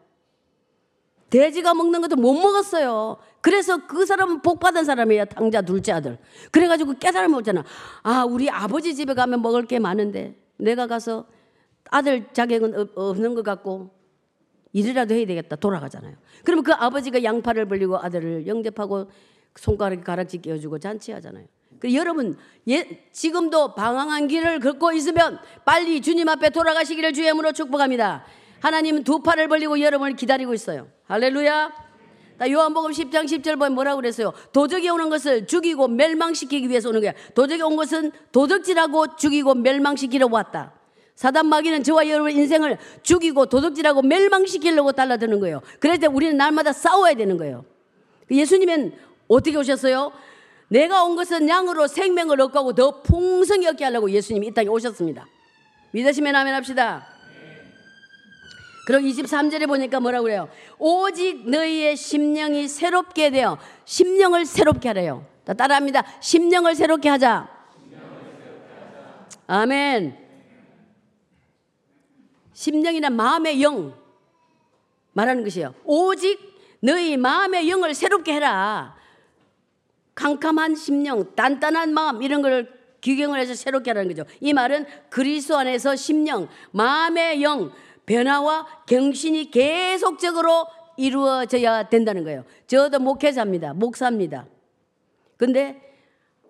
[1.29, 3.17] 돼지가 먹는 것도 못 먹었어요.
[3.41, 5.25] 그래서 그 사람은 복 받은 사람이에요.
[5.25, 6.17] 당자 둘째 아들.
[6.51, 7.63] 그래가지고 깨달음이 오잖아.
[8.03, 11.25] 아, 우리 아버지 집에 가면 먹을 게 많은데 내가 가서
[11.91, 13.91] 아들 자격은 없는 것 같고
[14.73, 15.55] 일이라도 해야 되겠다.
[15.55, 16.15] 돌아가잖아요.
[16.43, 19.09] 그러면 그 아버지가 양팔을 벌리고 아들을 영접하고
[19.55, 21.45] 손가락에 가락지 끼워주고 잔치하잖아요.
[21.79, 28.25] 그 여러분 예, 지금도 방황한 길을 걷고 있으면 빨리 주님 앞에 돌아가시기를 주의 이름으로 축복합니다.
[28.61, 30.87] 하나님은 두 팔을 벌리고 여러분을 기다리고 있어요.
[31.05, 31.89] 할렐루야.
[32.49, 34.33] 요한복음 10장 10절 보면 뭐라고 그랬어요?
[34.53, 37.13] 도적이 오는 것을 죽이고 멸망시키기 위해서 오는 거야.
[37.35, 40.73] 도적이 온 것은 도적질하고 죽이고 멸망시키려 왔다.
[41.15, 45.61] 사단 마귀는 저와 여러분 인생을 죽이고 도둑질하고 멸망시키려고 달라드는 거예요.
[45.79, 47.65] 그래서 우리는 날마다 싸워야 되는 거예요.
[48.31, 48.93] 예수님은
[49.27, 50.13] 어떻게 오셨어요?
[50.69, 55.27] 내가 온 것은 양으로 생명을 얻고 더 풍성히 얻게 하려고 예수님이 이 땅에 오셨습니다.
[55.91, 57.18] 믿으시면 아멘 합시다.
[58.89, 60.49] 그리고 23절에 보니까 뭐라고 그래요?
[60.79, 65.27] 오직 너희의 심령이 새롭게 되어 심령을 새롭게 하래요.
[65.45, 66.03] 따라합니다.
[66.19, 67.47] 심령을 새롭게 하자.
[69.45, 70.17] 아멘.
[72.51, 73.93] 심령이나 마음의 영
[75.13, 75.75] 말하는 것이에요.
[75.83, 76.39] 오직
[76.79, 78.95] 너희 마음의 영을 새롭게 해라.
[80.15, 84.27] 캄캄한 심령, 단단한 마음 이런 걸 규경을 해서 새롭게 하라는 거죠.
[84.39, 87.71] 이 말은 그리스도 안에서 심령, 마음의 영,
[88.09, 90.65] 변화와 경신이 계속적으로
[90.97, 92.43] 이루어져야 된다는 거예요.
[92.65, 93.73] 저도 목회자입니다.
[93.75, 94.47] 목사입니다.
[95.37, 95.95] 근데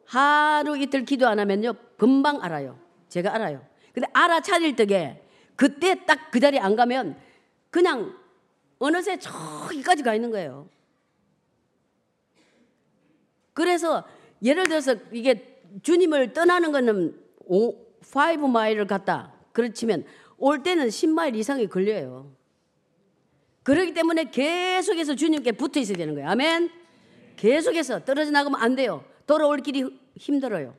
[0.05, 1.73] 하루 이틀 기도 안 하면요.
[1.97, 2.79] 금방 알아요.
[3.09, 3.61] 제가 알아요.
[3.93, 5.21] 근데 알아차릴 때에
[5.57, 7.19] 그때 딱 그 자리에 안 가면
[7.69, 8.15] 그냥
[8.77, 10.69] 어느새 저기까지 가 있는 거예요.
[13.53, 14.07] 그래서
[14.41, 19.33] 예를 들어서 이게 주님을 떠나는 거는 5, 5마일을 갔다.
[19.51, 20.05] 그렇지만
[20.39, 22.31] 올 때는 10마일 이상이 걸려요.
[23.63, 26.29] 그렇기 때문에 계속해서 주님께 붙어 있어야 되는 거예요.
[26.29, 26.71] 아멘.
[27.35, 29.03] 계속해서 떨어져 나가면 안 돼요.
[29.27, 29.85] 돌아올 길이
[30.17, 30.75] 힘들어요.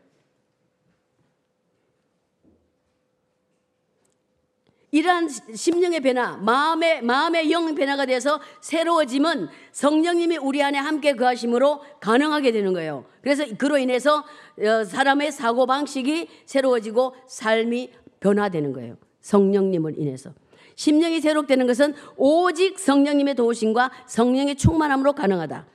[4.92, 12.50] 이러한 심령의 변화, 마음의 마음의 영 변화가 돼서 새로워짐은 성령님이 우리 안에 함께 거하심으로 가능하게
[12.50, 13.06] 되는 거예요.
[13.22, 14.24] 그래서 그로 인해서
[14.58, 18.96] 어, 사람의 사고 방식이 새로워지고 삶이 변화되는 거예요.
[19.20, 20.32] 성령님을 인해서.
[20.76, 25.66] 심령이 새롭되는 것은 오직 성령님의 도우심과 성령의 충만함으로 가능하다.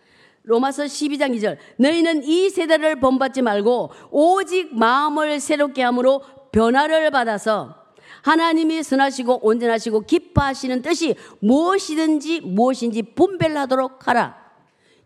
[0.43, 1.57] 로마서 12장 2절.
[1.77, 6.21] 너희는 이 세대를 본받지 말고 오직 마음을 새롭게 함으로
[6.51, 7.75] 변화를 받아서
[8.21, 14.35] 하나님이 선하시고 온전하시고 기뻐하시는 뜻이 무엇이든지 무엇인지 분별하도록 하라.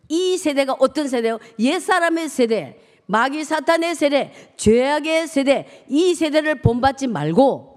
[0.08, 1.40] 이 세대가 어떤 세대요?
[1.60, 7.69] 옛사람의 세대, 마귀 사탄의 세대, 죄악의 세대, 이 세대를 본받지 말고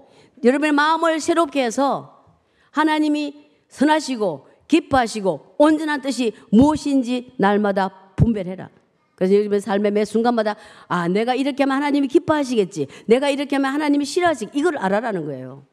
[0.43, 2.25] 여러분의 마음을 새롭게 해서
[2.71, 8.69] 하나님이 선하시고 기뻐하시고 온전한 뜻이 무엇인지 날마다 분별해라.
[9.15, 10.55] 그래서 요즘에 삶의 매 순간마다
[10.87, 12.87] 아 내가 이렇게 하면 하나님이 기뻐하시겠지.
[13.05, 14.49] 내가 이렇게 하면 하나님이 싫어하시.
[14.53, 15.65] 이걸 알아라는 거예요.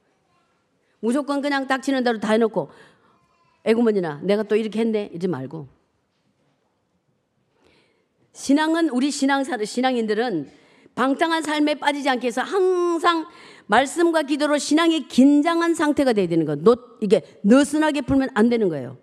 [1.00, 2.70] 무조건 그냥 닥치는 대로 다 해놓고
[3.64, 5.68] 애구머니나 내가 또 이렇게 했네 이러지 말고
[8.32, 10.50] 신앙은 우리 신앙사 신앙인들은
[10.94, 13.26] 방탕한 삶에 빠지지 않게 해서 항상
[13.70, 16.56] 말씀과 기도로 신앙이 긴장한 상태가 돼야 되는 거.
[16.56, 18.98] 노, 이게 느슨하게 풀면 안 되는 거예요.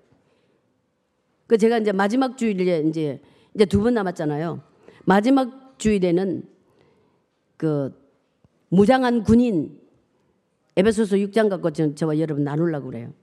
[1.48, 3.22] 그 제가 이제 마지막 주일에 이제
[3.56, 4.62] 이제 두 번 남았잖아요.
[5.06, 6.44] 마지막 주일에는
[7.56, 7.94] 그
[8.68, 9.80] 무장한 군인
[10.76, 13.14] 에베소서 6장 갖고 저와 여러분 나누려고 그래요.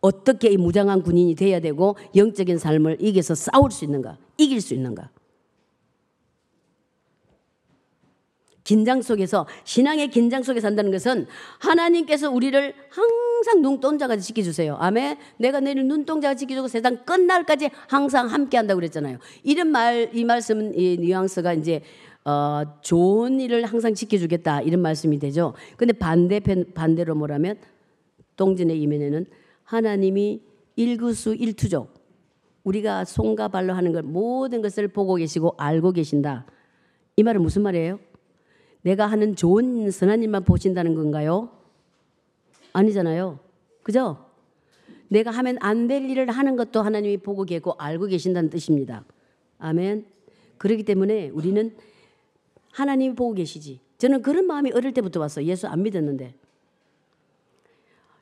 [0.00, 5.10] 어떻게 이 무장한 군인이 돼야 되고 영적인 삶을 이겨서 싸울 수 있는가, 이길 수 있는가.
[8.66, 11.28] 긴장 속에서 신앙의 긴장 속에 산다는 것은
[11.60, 14.74] 하나님께서 우리를 항상 눈동자가 지켜주세요.
[14.80, 15.18] 아멘.
[15.38, 19.18] 내가 내일 눈동자가 지켜주고 세상 끝날까지 항상 함께한다고 그랬잖아요.
[19.44, 21.80] 이런 말, 이 말씀은 이 뉘앙스가 이제
[22.24, 25.54] 어, 좋은 일을 항상 지켜주겠다 이런 말씀이 되죠.
[25.76, 27.58] 근데 반대편 반대로 뭐라면
[28.34, 29.26] 동진의 이면에는
[29.62, 30.42] 하나님이
[30.74, 31.94] 일구수 일투족
[32.64, 36.46] 우리가 손과 발로 하는 걸 모든 것을 보고 계시고 알고 계신다.
[37.14, 38.00] 이 말은 무슨 말이에요?
[38.86, 41.50] 내가 하는 좋은 선한 일만 보신다는 건가요?
[42.72, 43.40] 아니잖아요.
[43.82, 44.24] 그죠?
[45.08, 49.04] 내가 하면 안 될 일을 하는 것도 하나님이 보고 계고 알고 계신다는 뜻입니다.
[49.58, 50.06] 아멘.
[50.58, 51.76] 그렇기 때문에 우리는
[52.70, 53.80] 하나님이 보고 계시지.
[53.98, 55.46] 저는 그런 마음이 어릴 때부터 왔어요.
[55.46, 56.36] 예수 안 믿었는데.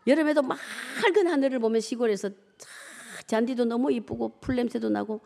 [0.07, 2.31] 여름에도 맑은 하늘을 보면 시골에서
[3.27, 5.21] 잔디도 너무 이쁘고 풀 냄새도 나고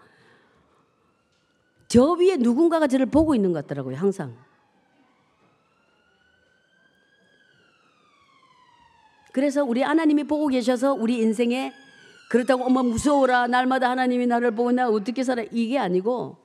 [1.86, 3.94] 저 위에 누군가가 저를 보고 있는 것 같더라고요.
[3.96, 4.47] 항상.
[9.32, 11.72] 그래서 우리 하나님이 보고 계셔서 우리 인생에
[12.30, 15.42] 그렇다고 어머 무서워라 날마다 하나님이 나를 보고 나 어떻게 살아?
[15.50, 16.36] 이게 아니고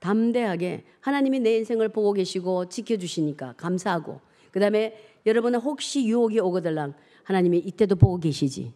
[0.00, 4.20] 담대하게 하나님이 내 인생을 보고 계시고 지켜주시니까 감사하고.
[4.50, 8.72] 그 다음에 여러분은 혹시 유혹이 오거들랑 하나님이 이때도 보고 계시지?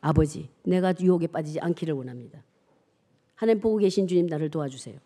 [0.00, 2.42] 아버지 내가 유혹에 빠지지 않기를 원합니다.
[3.34, 4.98] 하나님 보고 계신 주님 나를 도와주세요.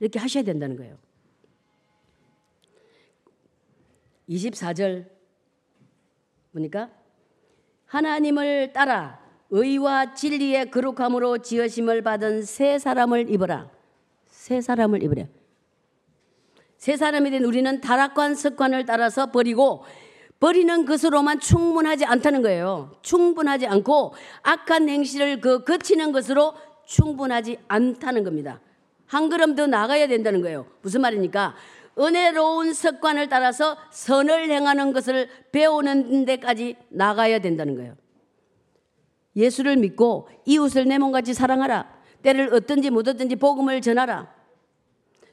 [0.00, 0.96] 이렇게 하셔야 된다는 거예요.
[4.28, 5.19] 24절
[6.52, 6.90] 보니까
[7.86, 9.20] 하나님을 따라
[9.50, 13.68] 의와 진리의 거룩함으로 지으심을 받은 새 사람을 입어라.
[14.26, 15.28] 새 사람을 입으래.
[16.76, 19.84] 새 사람이 된 우리는 타락한 습관을 따라서 버리고
[20.38, 22.96] 버리는 것으로만 충분하지 않다는 거예요.
[23.02, 26.54] 충분하지 않고 악한 행실을 그 거치는 것으로
[26.86, 28.60] 충분하지 않다는 겁니다.
[29.06, 30.66] 한 걸음 더 나가야 된다는 거예요.
[30.80, 31.54] 무슨 말입니까?
[32.00, 37.94] 은혜로운 습관을 따라서 선을 행하는 것을 배우는 데까지 나가야 된다는 거예요.
[39.36, 42.00] 예수를 믿고 이웃을 내 몸같이 사랑하라.
[42.22, 44.32] 때를 얻든지 못 얻든지 복음을 전하라.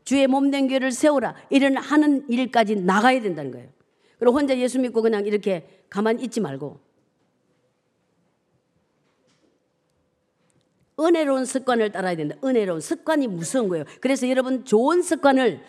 [0.03, 1.35] 주의 몸된 교회를 세우라.
[1.49, 3.69] 이런 하는 일까지 나가야 된다는 거예요.
[4.19, 6.79] 그리고 혼자 예수 믿고 그냥 이렇게 가만히 있지 말고
[10.99, 12.35] 은혜로운 습관을 따라야 된다.
[12.43, 13.85] 은혜로운 습관이 무서운 거예요.
[14.01, 15.61] 그래서 여러분 좋은 습관을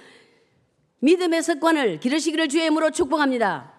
[1.01, 3.73] 믿음의 습관을 기르시기를 주의 이름으로 축복합니다.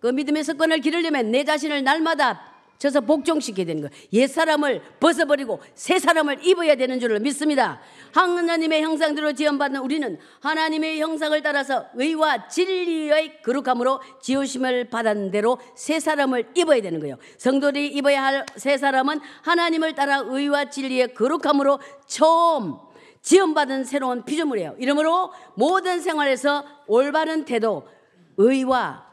[0.00, 3.90] 그 믿음의 습관을 기르려면 내 자신을 날마다 저서 복종시켜야 되는 거예요.
[4.12, 7.80] 옛 사람을 벗어버리고 새 사람을 입어야 되는 줄을 믿습니다.
[8.12, 16.50] 하나님의 형상대로 지원받는 우리는 하나님의 형상을 따라서 의와 진리의 거룩함으로 지으심을 받은 대로 새 사람을
[16.54, 17.16] 입어야 되는 거예요.
[17.38, 22.76] 성도들이 입어야 할 새 사람은 하나님을 따라 의와 진리의 거룩함으로 처음
[23.28, 24.76] 지원받은 새로운 피조물이에요.
[24.78, 27.86] 이러므로 모든 생활에서 올바른 태도,
[28.38, 29.06] 의와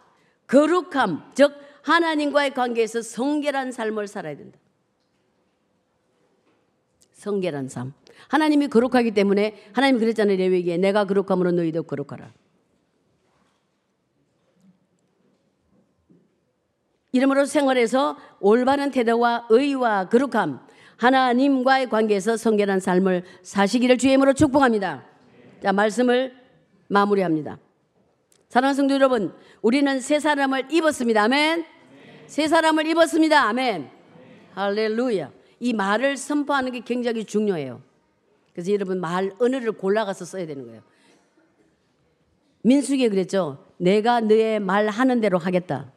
[0.47, 1.51] 거룩함, 즉
[1.81, 4.57] 하나님과의 관계에서 성결한 삶을 살아야 된다.
[7.11, 7.93] 성결한 삶.
[8.29, 10.37] 하나님이 거룩하기 때문에 하나님이 그랬잖아요.
[10.37, 12.31] 레위기에 내가 거룩함으로 너희도 거룩하라.
[17.11, 20.64] 이러므로 생활에서 올바른 태도와 의와 거룩함,
[20.97, 25.03] 하나님과의 관계에서 성결한 삶을 사시기를 주의 이름으로 축복합니다.
[25.61, 26.33] 자, 말씀을
[26.87, 27.57] 마무리합니다.
[28.49, 31.23] 사랑하는 성도 여러분, 우리는 새 사람을 입었습니다.
[31.23, 31.65] 아멘.
[32.27, 33.43] 새 사람을 입었습니다.
[33.43, 33.89] 아멘.
[34.53, 35.31] 할렐루야.
[35.59, 37.81] 이 말을 선포하는 게 굉장히 중요해요.
[38.53, 40.81] 그래서 여러분 말 언어를 골라가서 써야 되는 거예요.
[42.61, 43.63] 민숙이 그랬죠.
[43.77, 45.91] 내가 너의 말하는 대로 하겠다.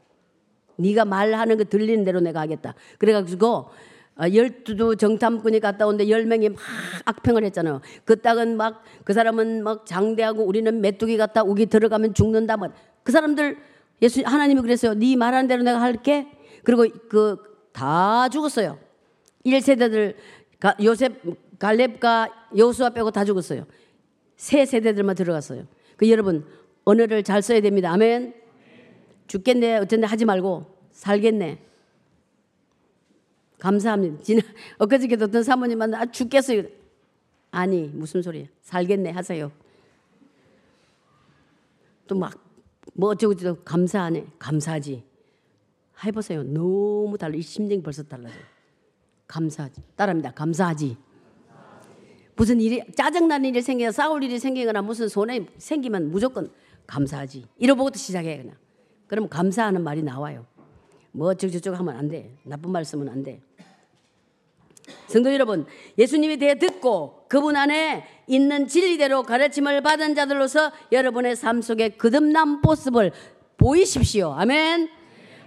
[0.76, 2.74] 네가 말하는 거 들리는 대로 내가 하겠다.
[2.99, 3.70] 그래가지고 아,
[4.21, 6.59] 열두 정탐꾼이 갔다 오는데 열 명이 막
[7.05, 7.81] 악평을 했잖아요.
[8.05, 12.57] 그 땅은 막 그 사람은 막 장대하고 우리는 메뚜기 같다 우기 들어가면 죽는다.
[12.57, 13.57] 막그 사람들
[14.03, 14.95] 예수 하나님이 그랬어요.
[14.95, 16.27] 네 말하는 대로 내가 할게.
[16.64, 17.49] 그리고 그
[17.79, 18.77] 다 죽었어요.
[19.47, 20.16] 1세대들
[20.83, 21.23] 요셉
[21.61, 23.66] 갈렙과 여호수아 빼고 다 죽었어요.
[24.37, 25.64] 세 세대들만 들어갔어요.
[25.97, 26.45] 그 여러분
[26.85, 27.93] 언어를 잘 써야 됩니다.
[27.93, 28.35] 아멘.
[29.29, 31.59] 죽겠네 어쩐데 하지 말고 살겠네.
[33.59, 34.22] 감사합니다.
[34.22, 34.42] 지난
[34.78, 36.62] 엊그저께도 어떤 사모님 만나 아, 죽겠어요.
[37.50, 38.46] 아니 무슨 소리야?
[38.62, 39.50] 살겠네 하세요.
[42.06, 42.48] 또 막
[42.94, 44.26] 뭐 어쩌고 저쩌고 감사하네.
[44.40, 45.04] 감사하지.
[46.04, 46.42] 해보세요.
[46.42, 47.36] 너무 달라.
[47.36, 48.42] 이 심정이 벌써 달라져요.
[49.28, 49.82] 감사하지.
[49.94, 50.32] 따라합니다.
[50.32, 50.96] 감사하지.
[52.34, 56.50] 무슨 일이 짜증나는 일이 생기거나 싸울 일이 생기거나 무슨 손해 생기면 무조건
[56.86, 57.46] 감사하지.
[57.59, 58.56] 이러고부터 시작해 그냥.
[59.06, 60.44] 그럼 감사하는 말이 나와요.
[61.12, 62.36] 뭐 어쩌고저쩌고 하면 안 돼.
[62.44, 63.40] 나쁜 말씀은 안 돼.
[65.07, 65.66] 성도 여러분,
[65.97, 73.12] 예수님에 대해 듣고 그분 안에 있는 진리대로 가르침을 받은 자들로서 여러분의 삶 속에 거듭난 모습을
[73.57, 74.32] 보이십시오.
[74.32, 74.89] 아멘.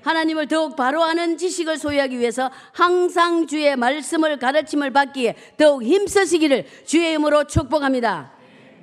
[0.01, 7.11] 하나님을 더욱 바로 아는 지식을 소유하기 위해서 항상 주의 말씀을 가르침을 받기에 더욱 힘쓰시기를 주의
[7.11, 8.33] 이름으로 축복합니다.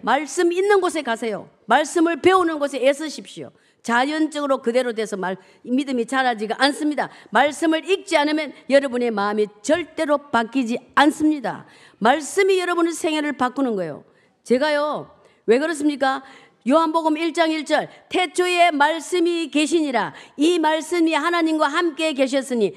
[0.03, 1.51] 말씀 있는 곳에 가세요.
[1.67, 3.51] 말씀을 배우는 곳에 애쓰십시오.
[3.89, 7.09] 자연적으로 그대로 돼서 말, 믿음이 자라지가 않습니다.
[7.31, 11.65] 말씀을 읽지 않으면 여러분의 마음이 절대로 바뀌지 않습니다.
[11.97, 14.05] 말씀이 여러분의 생애를 바꾸는 거예요.
[14.45, 15.11] 제가요,
[15.47, 16.23] 왜 그렇습니까?
[16.69, 22.75] 요한복음 1장 1절 태초에 말씀이 계시니라 이 말씀이 하나님과 함께 계셨으니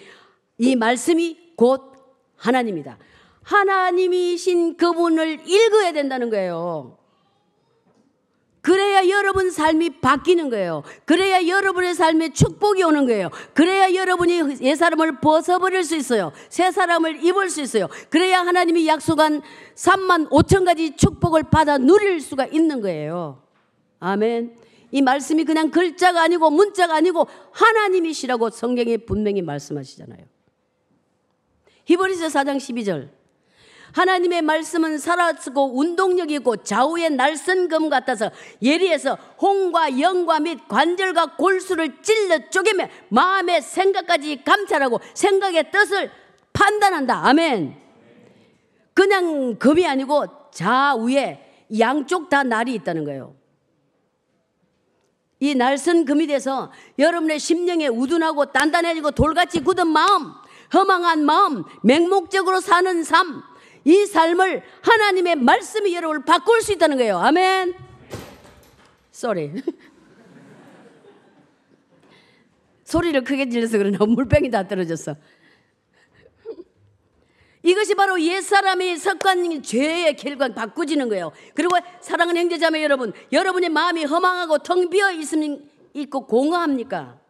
[0.59, 1.91] 이 말씀이 곧
[2.37, 2.97] 하나님이다.
[3.43, 7.00] 하나님이신 그분을 읽어야 된다는 거예요.
[8.61, 10.83] 그래야 여러분 삶이 바뀌는 거예요.
[11.05, 13.29] 그래야 여러분의 삶에 축복이 오는 거예요.
[13.53, 16.31] 그래야 여러분이 옛 사람을 벗어버릴 수 있어요.
[16.49, 17.87] 새 사람을 입을 수 있어요.
[18.09, 19.41] 그래야 하나님이 약속한
[19.75, 23.41] 3만 5천 가지 축복을 받아 누릴 수가 있는 거예요.
[23.99, 24.55] 아멘.
[24.91, 30.23] 이 말씀이 그냥 글자가 아니고 문자가 아니고 하나님이시라고 성경에 분명히 말씀하시잖아요.
[31.85, 33.20] 히브리서 4장 12절.
[33.93, 38.31] 하나님의 말씀은 살아쓰고 운동력이 있고 좌우의 날선 검 같아서
[38.61, 46.11] 예리해서 홍과 영과 및 관절과 골수를 찔러 쪼개며 마음의 생각까지 감찰하고 생각의 뜻을
[46.53, 47.27] 판단한다.
[47.27, 47.75] 아멘.
[48.93, 53.35] 그냥 검이 아니고 좌우에 양쪽 다 날이 있다는 거예요.
[55.39, 60.33] 이 날선 금이 돼서 여러분의 심령에 우둔하고 단단해지고 돌같이 굳은 마음,
[60.71, 63.41] 허망한 마음, 맹목적으로 사는 삶,
[63.83, 67.17] 이 삶을 하나님의 말씀이 여러분을 바꿀 수 있다는 거예요.
[67.17, 67.73] 아멘.
[69.11, 69.51] Sorry.
[72.83, 75.15] 소리를 크게 질러서 그러나 물병이 다 떨어졌어.
[77.63, 81.31] 이것이 바로 옛사람이 습관 죄의 결과 바꿔지는 거예요.
[81.53, 87.20] 그리고 사랑하는 형제자매 여러분, 여러분의 마음이 허망하고 텅 비어 있으면 있고 공허합니까?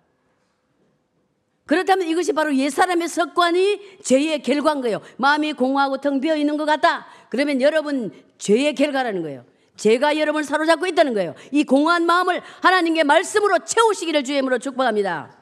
[1.72, 4.99] 그렇다면 이것이 바로 옛사람의 습관이 죄의 결과인 거예요.
[5.15, 7.05] 마음이 공허하고 텅 비어 있는 것 같다.
[7.30, 9.45] 그러면 여러분 죄의 결과라는 거예요.
[9.78, 11.34] 죄가 여러분을 사로잡고 있다는 거예요.
[11.49, 15.38] 이 공허한 마음을 하나님께 말씀으로 채우시기를 주임으로 축복합니다.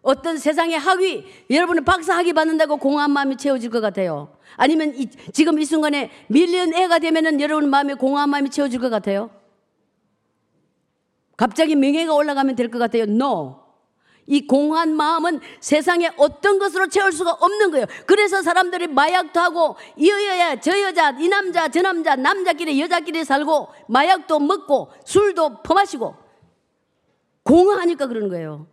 [0.00, 4.34] 어떤 세상의 학위, 여러분은 박사 학위 받는다고 공허한 마음이 채워질 것 같아요.
[4.56, 9.28] 아니면 이, 지금 이 순간에 밀리언 애가 되면은 여러분 마음에 공허한 마음이 채워질 것 같아요.
[11.36, 13.02] 갑자기 명예가 올라가면 될 것 같아요.
[13.02, 13.61] No.
[14.26, 17.86] 이 공허한 마음은 세상에 어떤 것으로 채울 수가 없는 거예요.
[18.06, 23.68] 그래서 사람들이 마약도 하고 이 여자, 저 여자, 이 남자, 저 남자, 남자끼리 여자끼리 살고
[23.88, 26.14] 마약도 먹고 술도 퍼마시고
[27.42, 28.66] 공허하니까 그러는 거예요.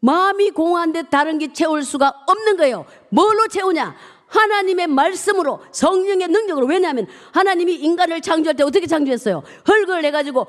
[0.00, 2.86] 마음이 공허한데 다른 게 채울 수가 없는 거예요.
[3.10, 3.96] 뭘로 채우냐?
[4.28, 9.42] 하나님의 말씀으로 성령의 능력으로 왜냐하면 하나님이 인간을 창조할 때 어떻게 창조했어요?
[9.64, 10.46] 흙을 내가지고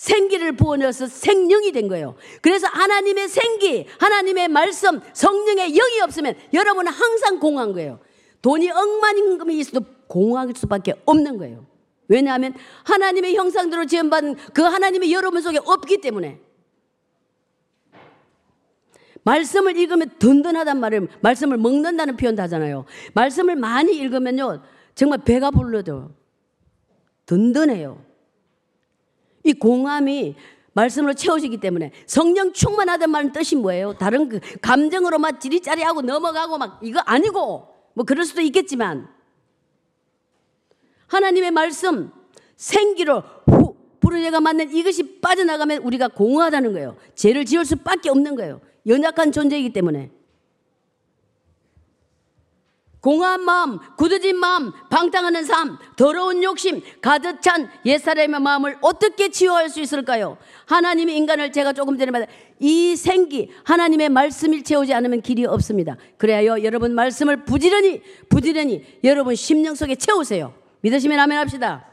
[0.00, 2.14] 생기를 부어넣어서 생명이 된 거예요.
[2.40, 8.00] 그래서 하나님의 생기, 하나님의 말씀, 성령의 영이 없으면 여러분은 항상 공허한 거예요.
[8.40, 11.66] 돈이 억만임금이 있어도 공허할 수밖에 없는 거예요.
[12.08, 16.40] 왜냐하면 하나님의 형상대로 지음받은 그 하나님의 여러분 속에 없기 때문에
[19.22, 22.86] 말씀을 읽으면 든든하단 말을 말씀을 먹는다는 표현도 하잖아요.
[23.12, 24.62] 말씀을 많이 읽으면요
[24.94, 26.08] 정말 배가 불러도
[27.26, 28.09] 든든해요.
[29.44, 30.36] 이 공함이
[30.72, 33.94] 말씀으로 채워지기 때문에 성령 충만하단 말은 뜻이 뭐예요?
[33.98, 39.08] 다른 그 감정으로 막 지리짜리하고 넘어가고 막 이거 아니고 뭐 그럴 수도 있겠지만
[41.08, 42.12] 하나님의 말씀
[42.56, 46.96] 생기로 후 부르짖가 맞는 이것이 빠져나가면 우리가 공허하다는 거예요.
[47.14, 48.60] 죄를 지을 수밖에 없는 거예요.
[48.86, 50.10] 연약한 존재이기 때문에.
[53.00, 59.80] 공허한 마음, 굳어진 마음, 방탕하는 삶, 더러운 욕심, 가득 찬 옛사람의 마음을 어떻게 치유할 수
[59.80, 60.36] 있을까요?
[60.66, 62.28] 하나님이 인간을 제가 조금 전에 말한
[62.58, 65.96] 이 생기, 하나님의 말씀을 채우지 않으면 길이 없습니다.
[66.18, 70.52] 그래야 여러분 말씀을 부지런히, 부지런히 여러분 심령 속에 채우세요.
[70.82, 71.86] 믿으시면 아멘 합시다.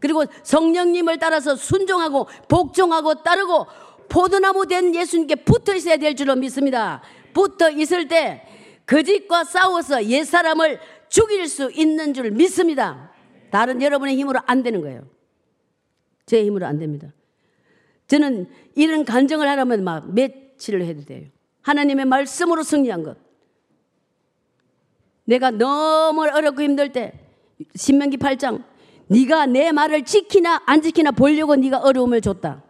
[0.00, 3.66] 그리고 성령님을 따라서 순종하고 복종하고 따르고
[4.08, 7.02] 포도나무 된 예수님께 붙어 있어야 될 줄로 믿습니다.
[7.32, 8.46] 붙어 있을 때
[8.86, 13.12] 거짓과 싸워서 옛사람을 죽일 수 있는 줄 믿습니다.
[13.50, 15.06] 다른 여러분의 힘으로 안 되는 거예요.
[16.26, 17.08] 제 힘으로 안 됩니다.
[18.06, 21.26] 저는 이런 간정을 하려면 막 며칠을 해도 돼요.
[21.62, 23.16] 하나님의 말씀으로 승리한 것.
[25.24, 27.12] 내가 너무 어렵고 힘들 때
[27.74, 28.62] 신명기 8장
[29.06, 32.62] 네가 내 말을 지키나 안 지키나 보려고 네가 어려움을 줬다.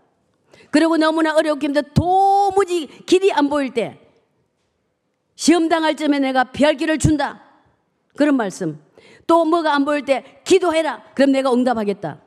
[0.71, 4.04] 그리고 너무나 어렵고 힘들 도무지 길이 안 보일 때
[5.37, 7.43] 시험 당할 점에 내가 피할 길을 준다.
[8.16, 8.78] 그런 말씀.
[9.26, 11.03] 또 뭐가 안 보일 때 기도해라.
[11.14, 12.20] 그럼 내가 응답하겠다.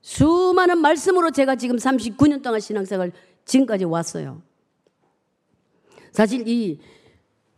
[0.00, 3.12] 수많은 말씀으로 제가 지금 39년 동안 신앙생활
[3.44, 4.40] 지금까지 왔어요.
[6.12, 6.78] 사실 이,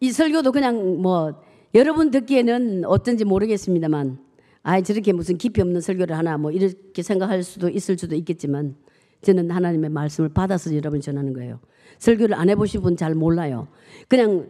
[0.00, 1.42] 이 설교도 그냥 뭐
[1.74, 4.18] 여러분 듣기에는 어떤지 모르겠습니다만
[4.62, 8.76] 아 저렇게 무슨 깊이 없는 설교를 하나 뭐 이렇게 생각할 수도 있을 수도 있겠지만
[9.22, 11.60] 저는 하나님의 말씀을 받아서 여러분 전하는 거예요.
[11.98, 13.68] 설교를 안 해보신 분 잘 몰라요.
[14.08, 14.48] 그냥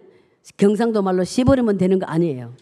[0.57, 2.53] 경상도 말로 씹어내면 되는 거 아니에요.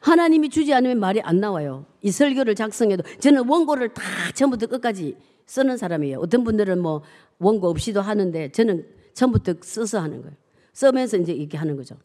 [0.00, 1.84] 하나님이 주지 않으면 말이 안 나와요.
[2.02, 4.02] 이 설교를 작성해도 저는 원고를 다
[4.34, 5.16] 처음부터 끝까지
[5.46, 6.18] 쓰는 사람이에요.
[6.20, 7.02] 어떤 분들은 뭐
[7.38, 10.34] 원고 없이도 하는데 저는 처음부터 써서 하는 거예요.
[10.72, 11.96] 써면서 이제 이렇게 하는 거죠.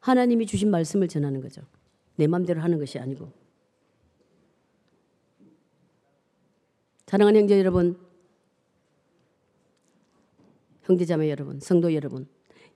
[0.00, 1.62] 하나님이 주신 말씀을 전하는 거죠.
[2.16, 3.30] 내 마음대로 하는 것이 아니고.
[7.08, 7.96] 사랑하는 형제 여러분,
[10.82, 12.28] 형제자매 여러분, 성도 여러분,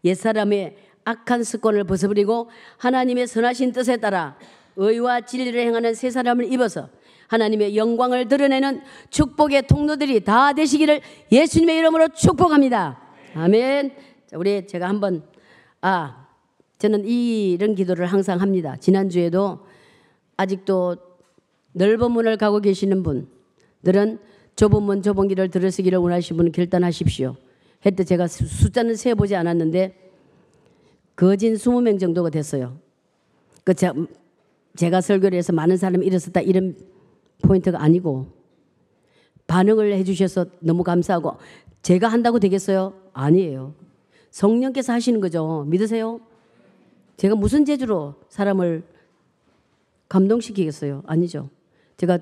[0.05, 0.75] 옛사람의
[1.05, 4.39] 악한 습관을 벗어버리고 하나님의 선하신 뜻에 따라
[4.77, 6.89] 의와 진리를 행하는 새 사람을 입어서
[7.29, 8.81] 하나님의 영광을 드러내는
[9.11, 13.03] 축복의 통로들이 다 되시기를 예수님의 이름으로 축복합니다.
[13.35, 13.95] 아멘.
[14.29, 15.25] 자, 우리 제가 한번
[15.83, 16.27] 아
[16.79, 18.77] 저는 이런 기도를 항상 합니다.
[18.81, 19.67] 지난주에도
[20.39, 20.97] 아직도
[21.73, 23.32] 넓은 문을 가고 계시는 분
[23.85, 24.19] 들은
[24.57, 27.37] 좁은 문 좁은 길을 들으시기를 원하시는 분 결단하십시오.
[27.85, 30.11] 했때 제가 숫자는 세보지 않았는데
[31.17, 32.79] 거진 20명 정도가 됐어요.
[33.65, 33.91] 그 제,
[34.77, 36.77] 제가 설교를 해서 많은 사람이 일어섰다 이런
[37.43, 38.27] 포인트가 아니고
[39.47, 41.37] 반응을 해주셔서 너무 감사하고
[41.83, 42.95] 제가 한다고 되겠어요?
[43.13, 43.75] 아니에요.
[44.31, 45.67] 성령께서 하시는 거죠.
[45.69, 46.21] 믿으세요?
[47.17, 48.83] 제가 무슨 재주로 사람을
[50.09, 51.03] 감동시키겠어요?
[51.07, 51.51] 아니죠.
[51.97, 52.19] 제가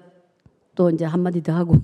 [0.81, 1.75] 또 이제 한마디 더 하고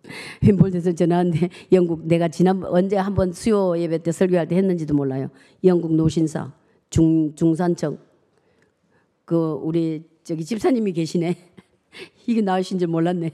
[0.40, 5.28] 윈볼드에서 전화한데 영국 내가 지난 언제 한번 수요 예배 때 설교할 때 했는지도 몰라요.
[5.62, 6.54] 영국 노신사
[6.88, 7.98] 중 중산청
[9.26, 11.36] 그 우리 저기 집사님이 계시네.
[12.26, 13.30] 이게 나으신 줄 몰랐네.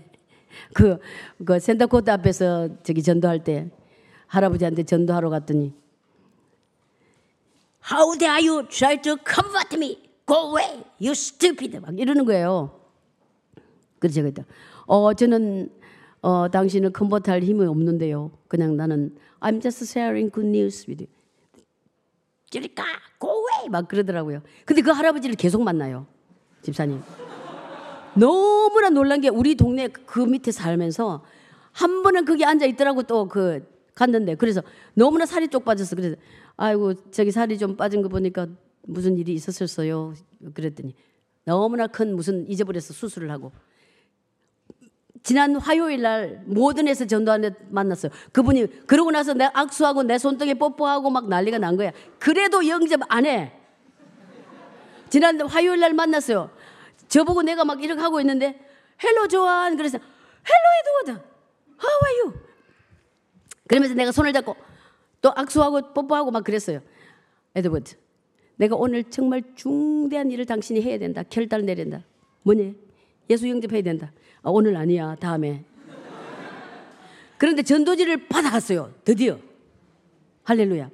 [0.74, 0.98] 그,
[1.44, 3.70] 그 센터코트 앞에서 저기 전도할 때
[4.26, 5.72] 할아버지한테 전도하러 갔더니
[7.88, 9.98] How dare you try to comfort me?
[10.26, 11.78] Go away, you stupid.
[11.78, 12.82] 막 이러는 거예요.
[14.00, 14.42] 그래서 제가.
[14.87, 15.70] 어, 저는
[16.20, 18.30] 어, 당신을 컨버트할 힘이 없는데요.
[18.49, 21.12] 그냥 나는 I'm just sharing good news with you.
[22.51, 22.85] 저리가
[23.20, 24.43] go away 막 그러더라고요.
[24.64, 26.07] 근데 그 할아버지를 계속 만나요.
[26.62, 27.03] 집사님.
[28.14, 31.24] 너무나 놀란 게 우리 동네 그 밑에 살면서
[31.72, 34.62] 한 번은 거기 앉아 있더라고 또 그 갔는데 그래서
[34.95, 35.97] 너무나 살이 쪽 빠졌어.
[35.97, 36.16] 그래서
[36.57, 38.47] 아이고 저기 살이 좀 빠진 거 보니까
[38.83, 40.14] 무슨 일이 있었었어요.
[40.55, 40.95] 그랬더니
[41.45, 43.53] 너무나 큰 무슨 잊어버려서 수술을 하고
[45.22, 48.10] 지난 화요일 날 모든에서 전도하는 만났어요.
[48.32, 51.92] 그분이 그러고 나서 내 악수하고 내 손등에 뽀뽀하고 막 난리가 난 거야.
[52.18, 53.52] 그래도 영접 안 해.
[55.10, 56.50] 지난 화요일 날 만났어요.
[57.08, 58.58] 저보고 내가 막 이렇게 하고 있는데
[59.03, 61.24] hello 조한 그래서 hello 에드워드
[61.82, 62.32] how are you?
[63.68, 64.56] 그러면서 내가 손을 잡고
[65.20, 66.80] 또 악수하고 뽀뽀하고 막 그랬어요.
[67.54, 67.94] 에드워드
[68.56, 71.22] 내가 오늘 정말 중대한 일을 당신이 해야 된다.
[71.28, 72.02] 결단을 내린다.
[72.42, 72.74] 뭐니?
[73.30, 74.12] 예수 영접해야 된다.
[74.42, 75.14] 아, 오늘 아니야.
[75.16, 75.64] 다음에.
[77.38, 78.92] 그런데 전도지를 받아갔어요.
[79.04, 79.38] 드디어.
[80.44, 80.90] 할렐루야.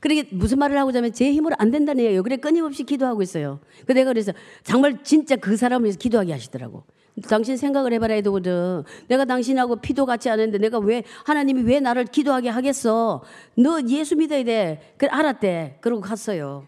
[0.00, 2.22] 그러게 무슨 말을 하고자 하면 제 힘으로 안 된다는 얘기예요.
[2.22, 3.60] 그래 끊임없이 기도하고 있어요.
[3.86, 4.32] 그 내가 그래서
[4.62, 6.84] 정말 진짜 그 사람을 위해서 기도하게 하시더라고.
[7.28, 8.82] 당신 생각을 해봐라 에드워드.
[9.08, 13.22] 내가 당신하고 피도 같지 않은데 내가 왜 하나님이 왜 나를 기도하게 하겠어?
[13.56, 14.94] 너 예수 믿어야 돼.
[14.98, 15.78] 그래 알았대.
[15.80, 16.66] 그러고 갔어요.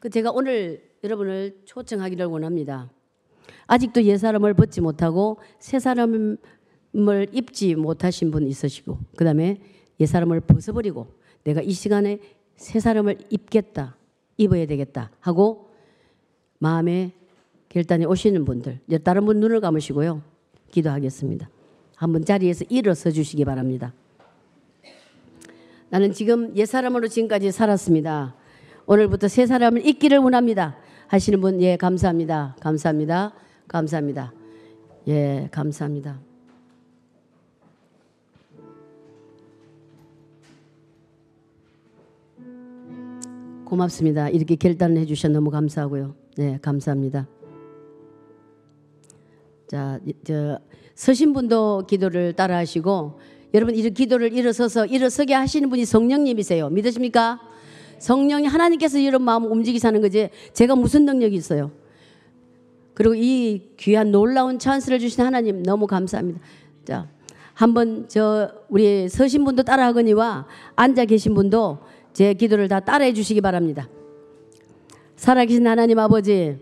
[0.00, 2.90] 그 제가 오늘 여러분을 초청하기를 원합니다.
[3.66, 6.38] 아직도 옛 사람을 벗지 못하고 새 사람을
[7.32, 9.60] 입지 못하신 분 있으시고 그 다음에
[10.00, 11.06] 옛 사람을 벗어버리고
[11.44, 12.18] 내가 이 시간에
[12.56, 13.96] 새 사람을 입겠다.
[14.36, 15.10] 입어야 되겠다.
[15.20, 15.70] 하고
[16.58, 17.12] 마음에
[17.68, 20.22] 결단이 오시는 분들, 다른 분 눈을 감으시고요.
[20.70, 21.48] 기도하겠습니다.
[21.94, 23.92] 한번 자리에서 일어서 주시기 바랍니다.
[25.90, 28.34] 나는 지금 옛 사람으로 지금까지 살았습니다.
[28.86, 30.76] 오늘부터 새 사람을 잊기를 원합니다.
[31.08, 32.54] 하시는 분, 예, 감사합니다.
[32.60, 33.32] 감사합니다.
[33.66, 34.32] 감사합니다.
[35.08, 36.20] 예, 감사합니다.
[43.64, 44.28] 고맙습니다.
[44.28, 46.14] 이렇게 결단을 해주셔 너무 감사하고요.
[46.36, 47.26] 네, 감사합니다.
[49.66, 50.58] 자, 저
[50.94, 53.20] 서신 분도 기도를 따라하시고
[53.54, 56.68] 여러분 이 기도를 일어서서 일어서게 하시는 분이 성령님이세요.
[56.70, 57.40] 믿으십니까?
[57.98, 61.70] 성령이 하나님께서 이런 마음을 움직이사는 거지 제가 무슨 능력이 있어요.
[62.94, 66.40] 그리고 이 귀한 놀라운 찬스를 주신 하나님 너무 감사합니다.
[66.84, 67.08] 자,
[67.54, 70.46] 한번 저 우리 서신 분도 따라하거니와
[70.76, 71.78] 앉아 계신 분도
[72.12, 73.88] 제 기도를 다 따라해 주시기 바랍니다.
[75.16, 76.56] 살아계신 하나님 아버지,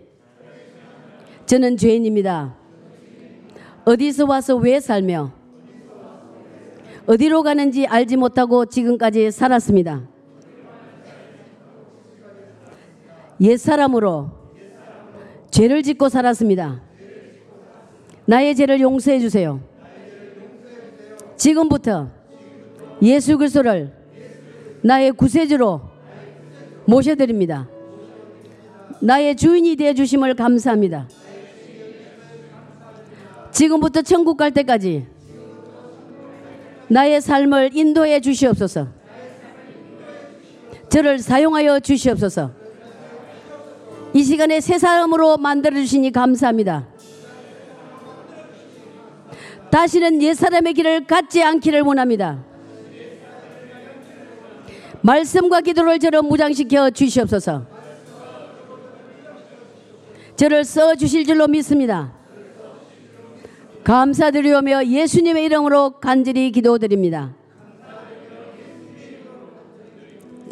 [1.45, 2.55] 저는 죄인입니다.
[3.85, 5.31] 어디서 와서 왜 살며
[7.05, 10.16] 어디로 가는지 알지 못하고 지금까지 살았습니다.
[13.39, 14.31] 옛사람으로
[15.51, 16.81] 죄를 짓고 살았습니다.
[18.25, 19.61] 나의 죄를 용서해 주세요.
[21.37, 22.09] 지금부터
[23.01, 23.93] 예수 그리스도를
[24.81, 25.81] 나의 구세주로
[26.85, 27.69] 모셔드립니다.
[28.99, 31.07] 나의 주인이 되어 주심을 감사합니다.
[33.51, 35.05] 지금부터 천국 갈 때까지
[36.89, 38.87] 나의 삶을 인도해 주시옵소서.
[40.89, 42.56] 저를 사용하여 주시옵소서.
[44.17, 46.87] 이 시간에 새 사람으로 만들어 주시니 감사합니다.
[49.69, 52.43] 다시는 옛 사람의 길을 갖지 않기를 원합니다.
[55.01, 57.67] 말씀과 기도를 저를 무장시켜 주시옵소서.
[60.35, 62.11] 저를 써 주실 줄로 믿습니다.
[63.83, 67.35] 감사드리오며 예수님의 이름으로 간절히 기도드립니다.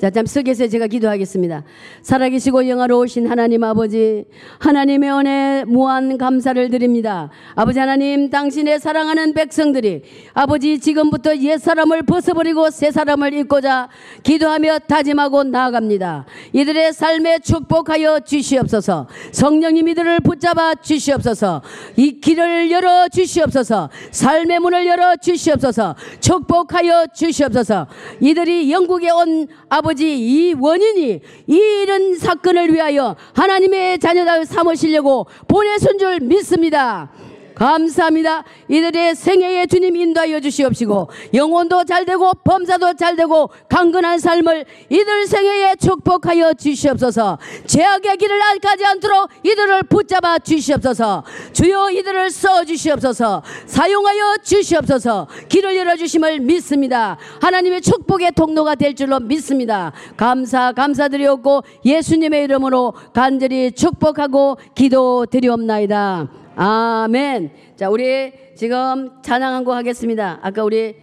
[0.06, 1.64] 자, 잠시 서계서 제가 기도하겠습니다.
[2.03, 4.26] 살아계시고 영화로우신 하나님 아버지,
[4.60, 7.32] 하나님의 은혜 무한 감사를 드립니다.
[7.56, 10.03] 아버지 하나님, 당신의 사랑하는 백성들이
[10.36, 13.89] 아버지 지금부터 옛 사람을 벗어버리고 새 사람을 입고자
[14.22, 16.28] 기도하며 다짐하고 나아갑니다.
[16.53, 19.08] 이들의 삶에 축복하여 주시옵소서.
[19.32, 21.64] 성령님 이들을 붙잡아 주시옵소서.
[21.95, 23.89] 이 길을 열어 주시옵소서.
[24.12, 25.95] 삶의 문을 열어 주시옵소서.
[26.20, 27.88] 축복하여 주시옵소서.
[28.20, 36.20] 이들이 영국에 온 아버지 아버지 이 원인이 이런 사건을 위하여 하나님의 자녀들 삼으시려고 보내선 줄
[36.20, 37.10] 믿습니다.
[37.56, 38.43] 감사합니다.
[38.68, 47.38] 이들의 생애에 주님 인도하여 주시옵시고 영혼도 잘되고 범사도 잘되고 강건한 삶을 이들 생애에 축복하여 주시옵소서.
[47.66, 51.24] 죄악의 길을 가지 않도록 이들을 붙잡아 주시옵소서.
[51.53, 53.41] 주여 이들을 써 주시옵소서.
[53.66, 55.28] 사용하여 주시옵소서.
[55.49, 57.18] 길을 열어 주심을 믿습니다.
[57.41, 59.93] 하나님의 축복의 통로가 될 줄로 믿습니다.
[60.18, 66.45] 감사 감사드리옵고 예수님의 이름으로 간절히 축복하고 기도드리옵나이다.
[66.58, 67.51] 아멘.
[67.76, 70.39] 자, 우리 지금 찬양 한곡 하겠습니다.
[70.41, 70.95] 아까 우리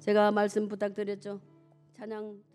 [0.00, 1.40] 제가 말씀 부탁드렸죠.
[1.96, 2.49] 찬양.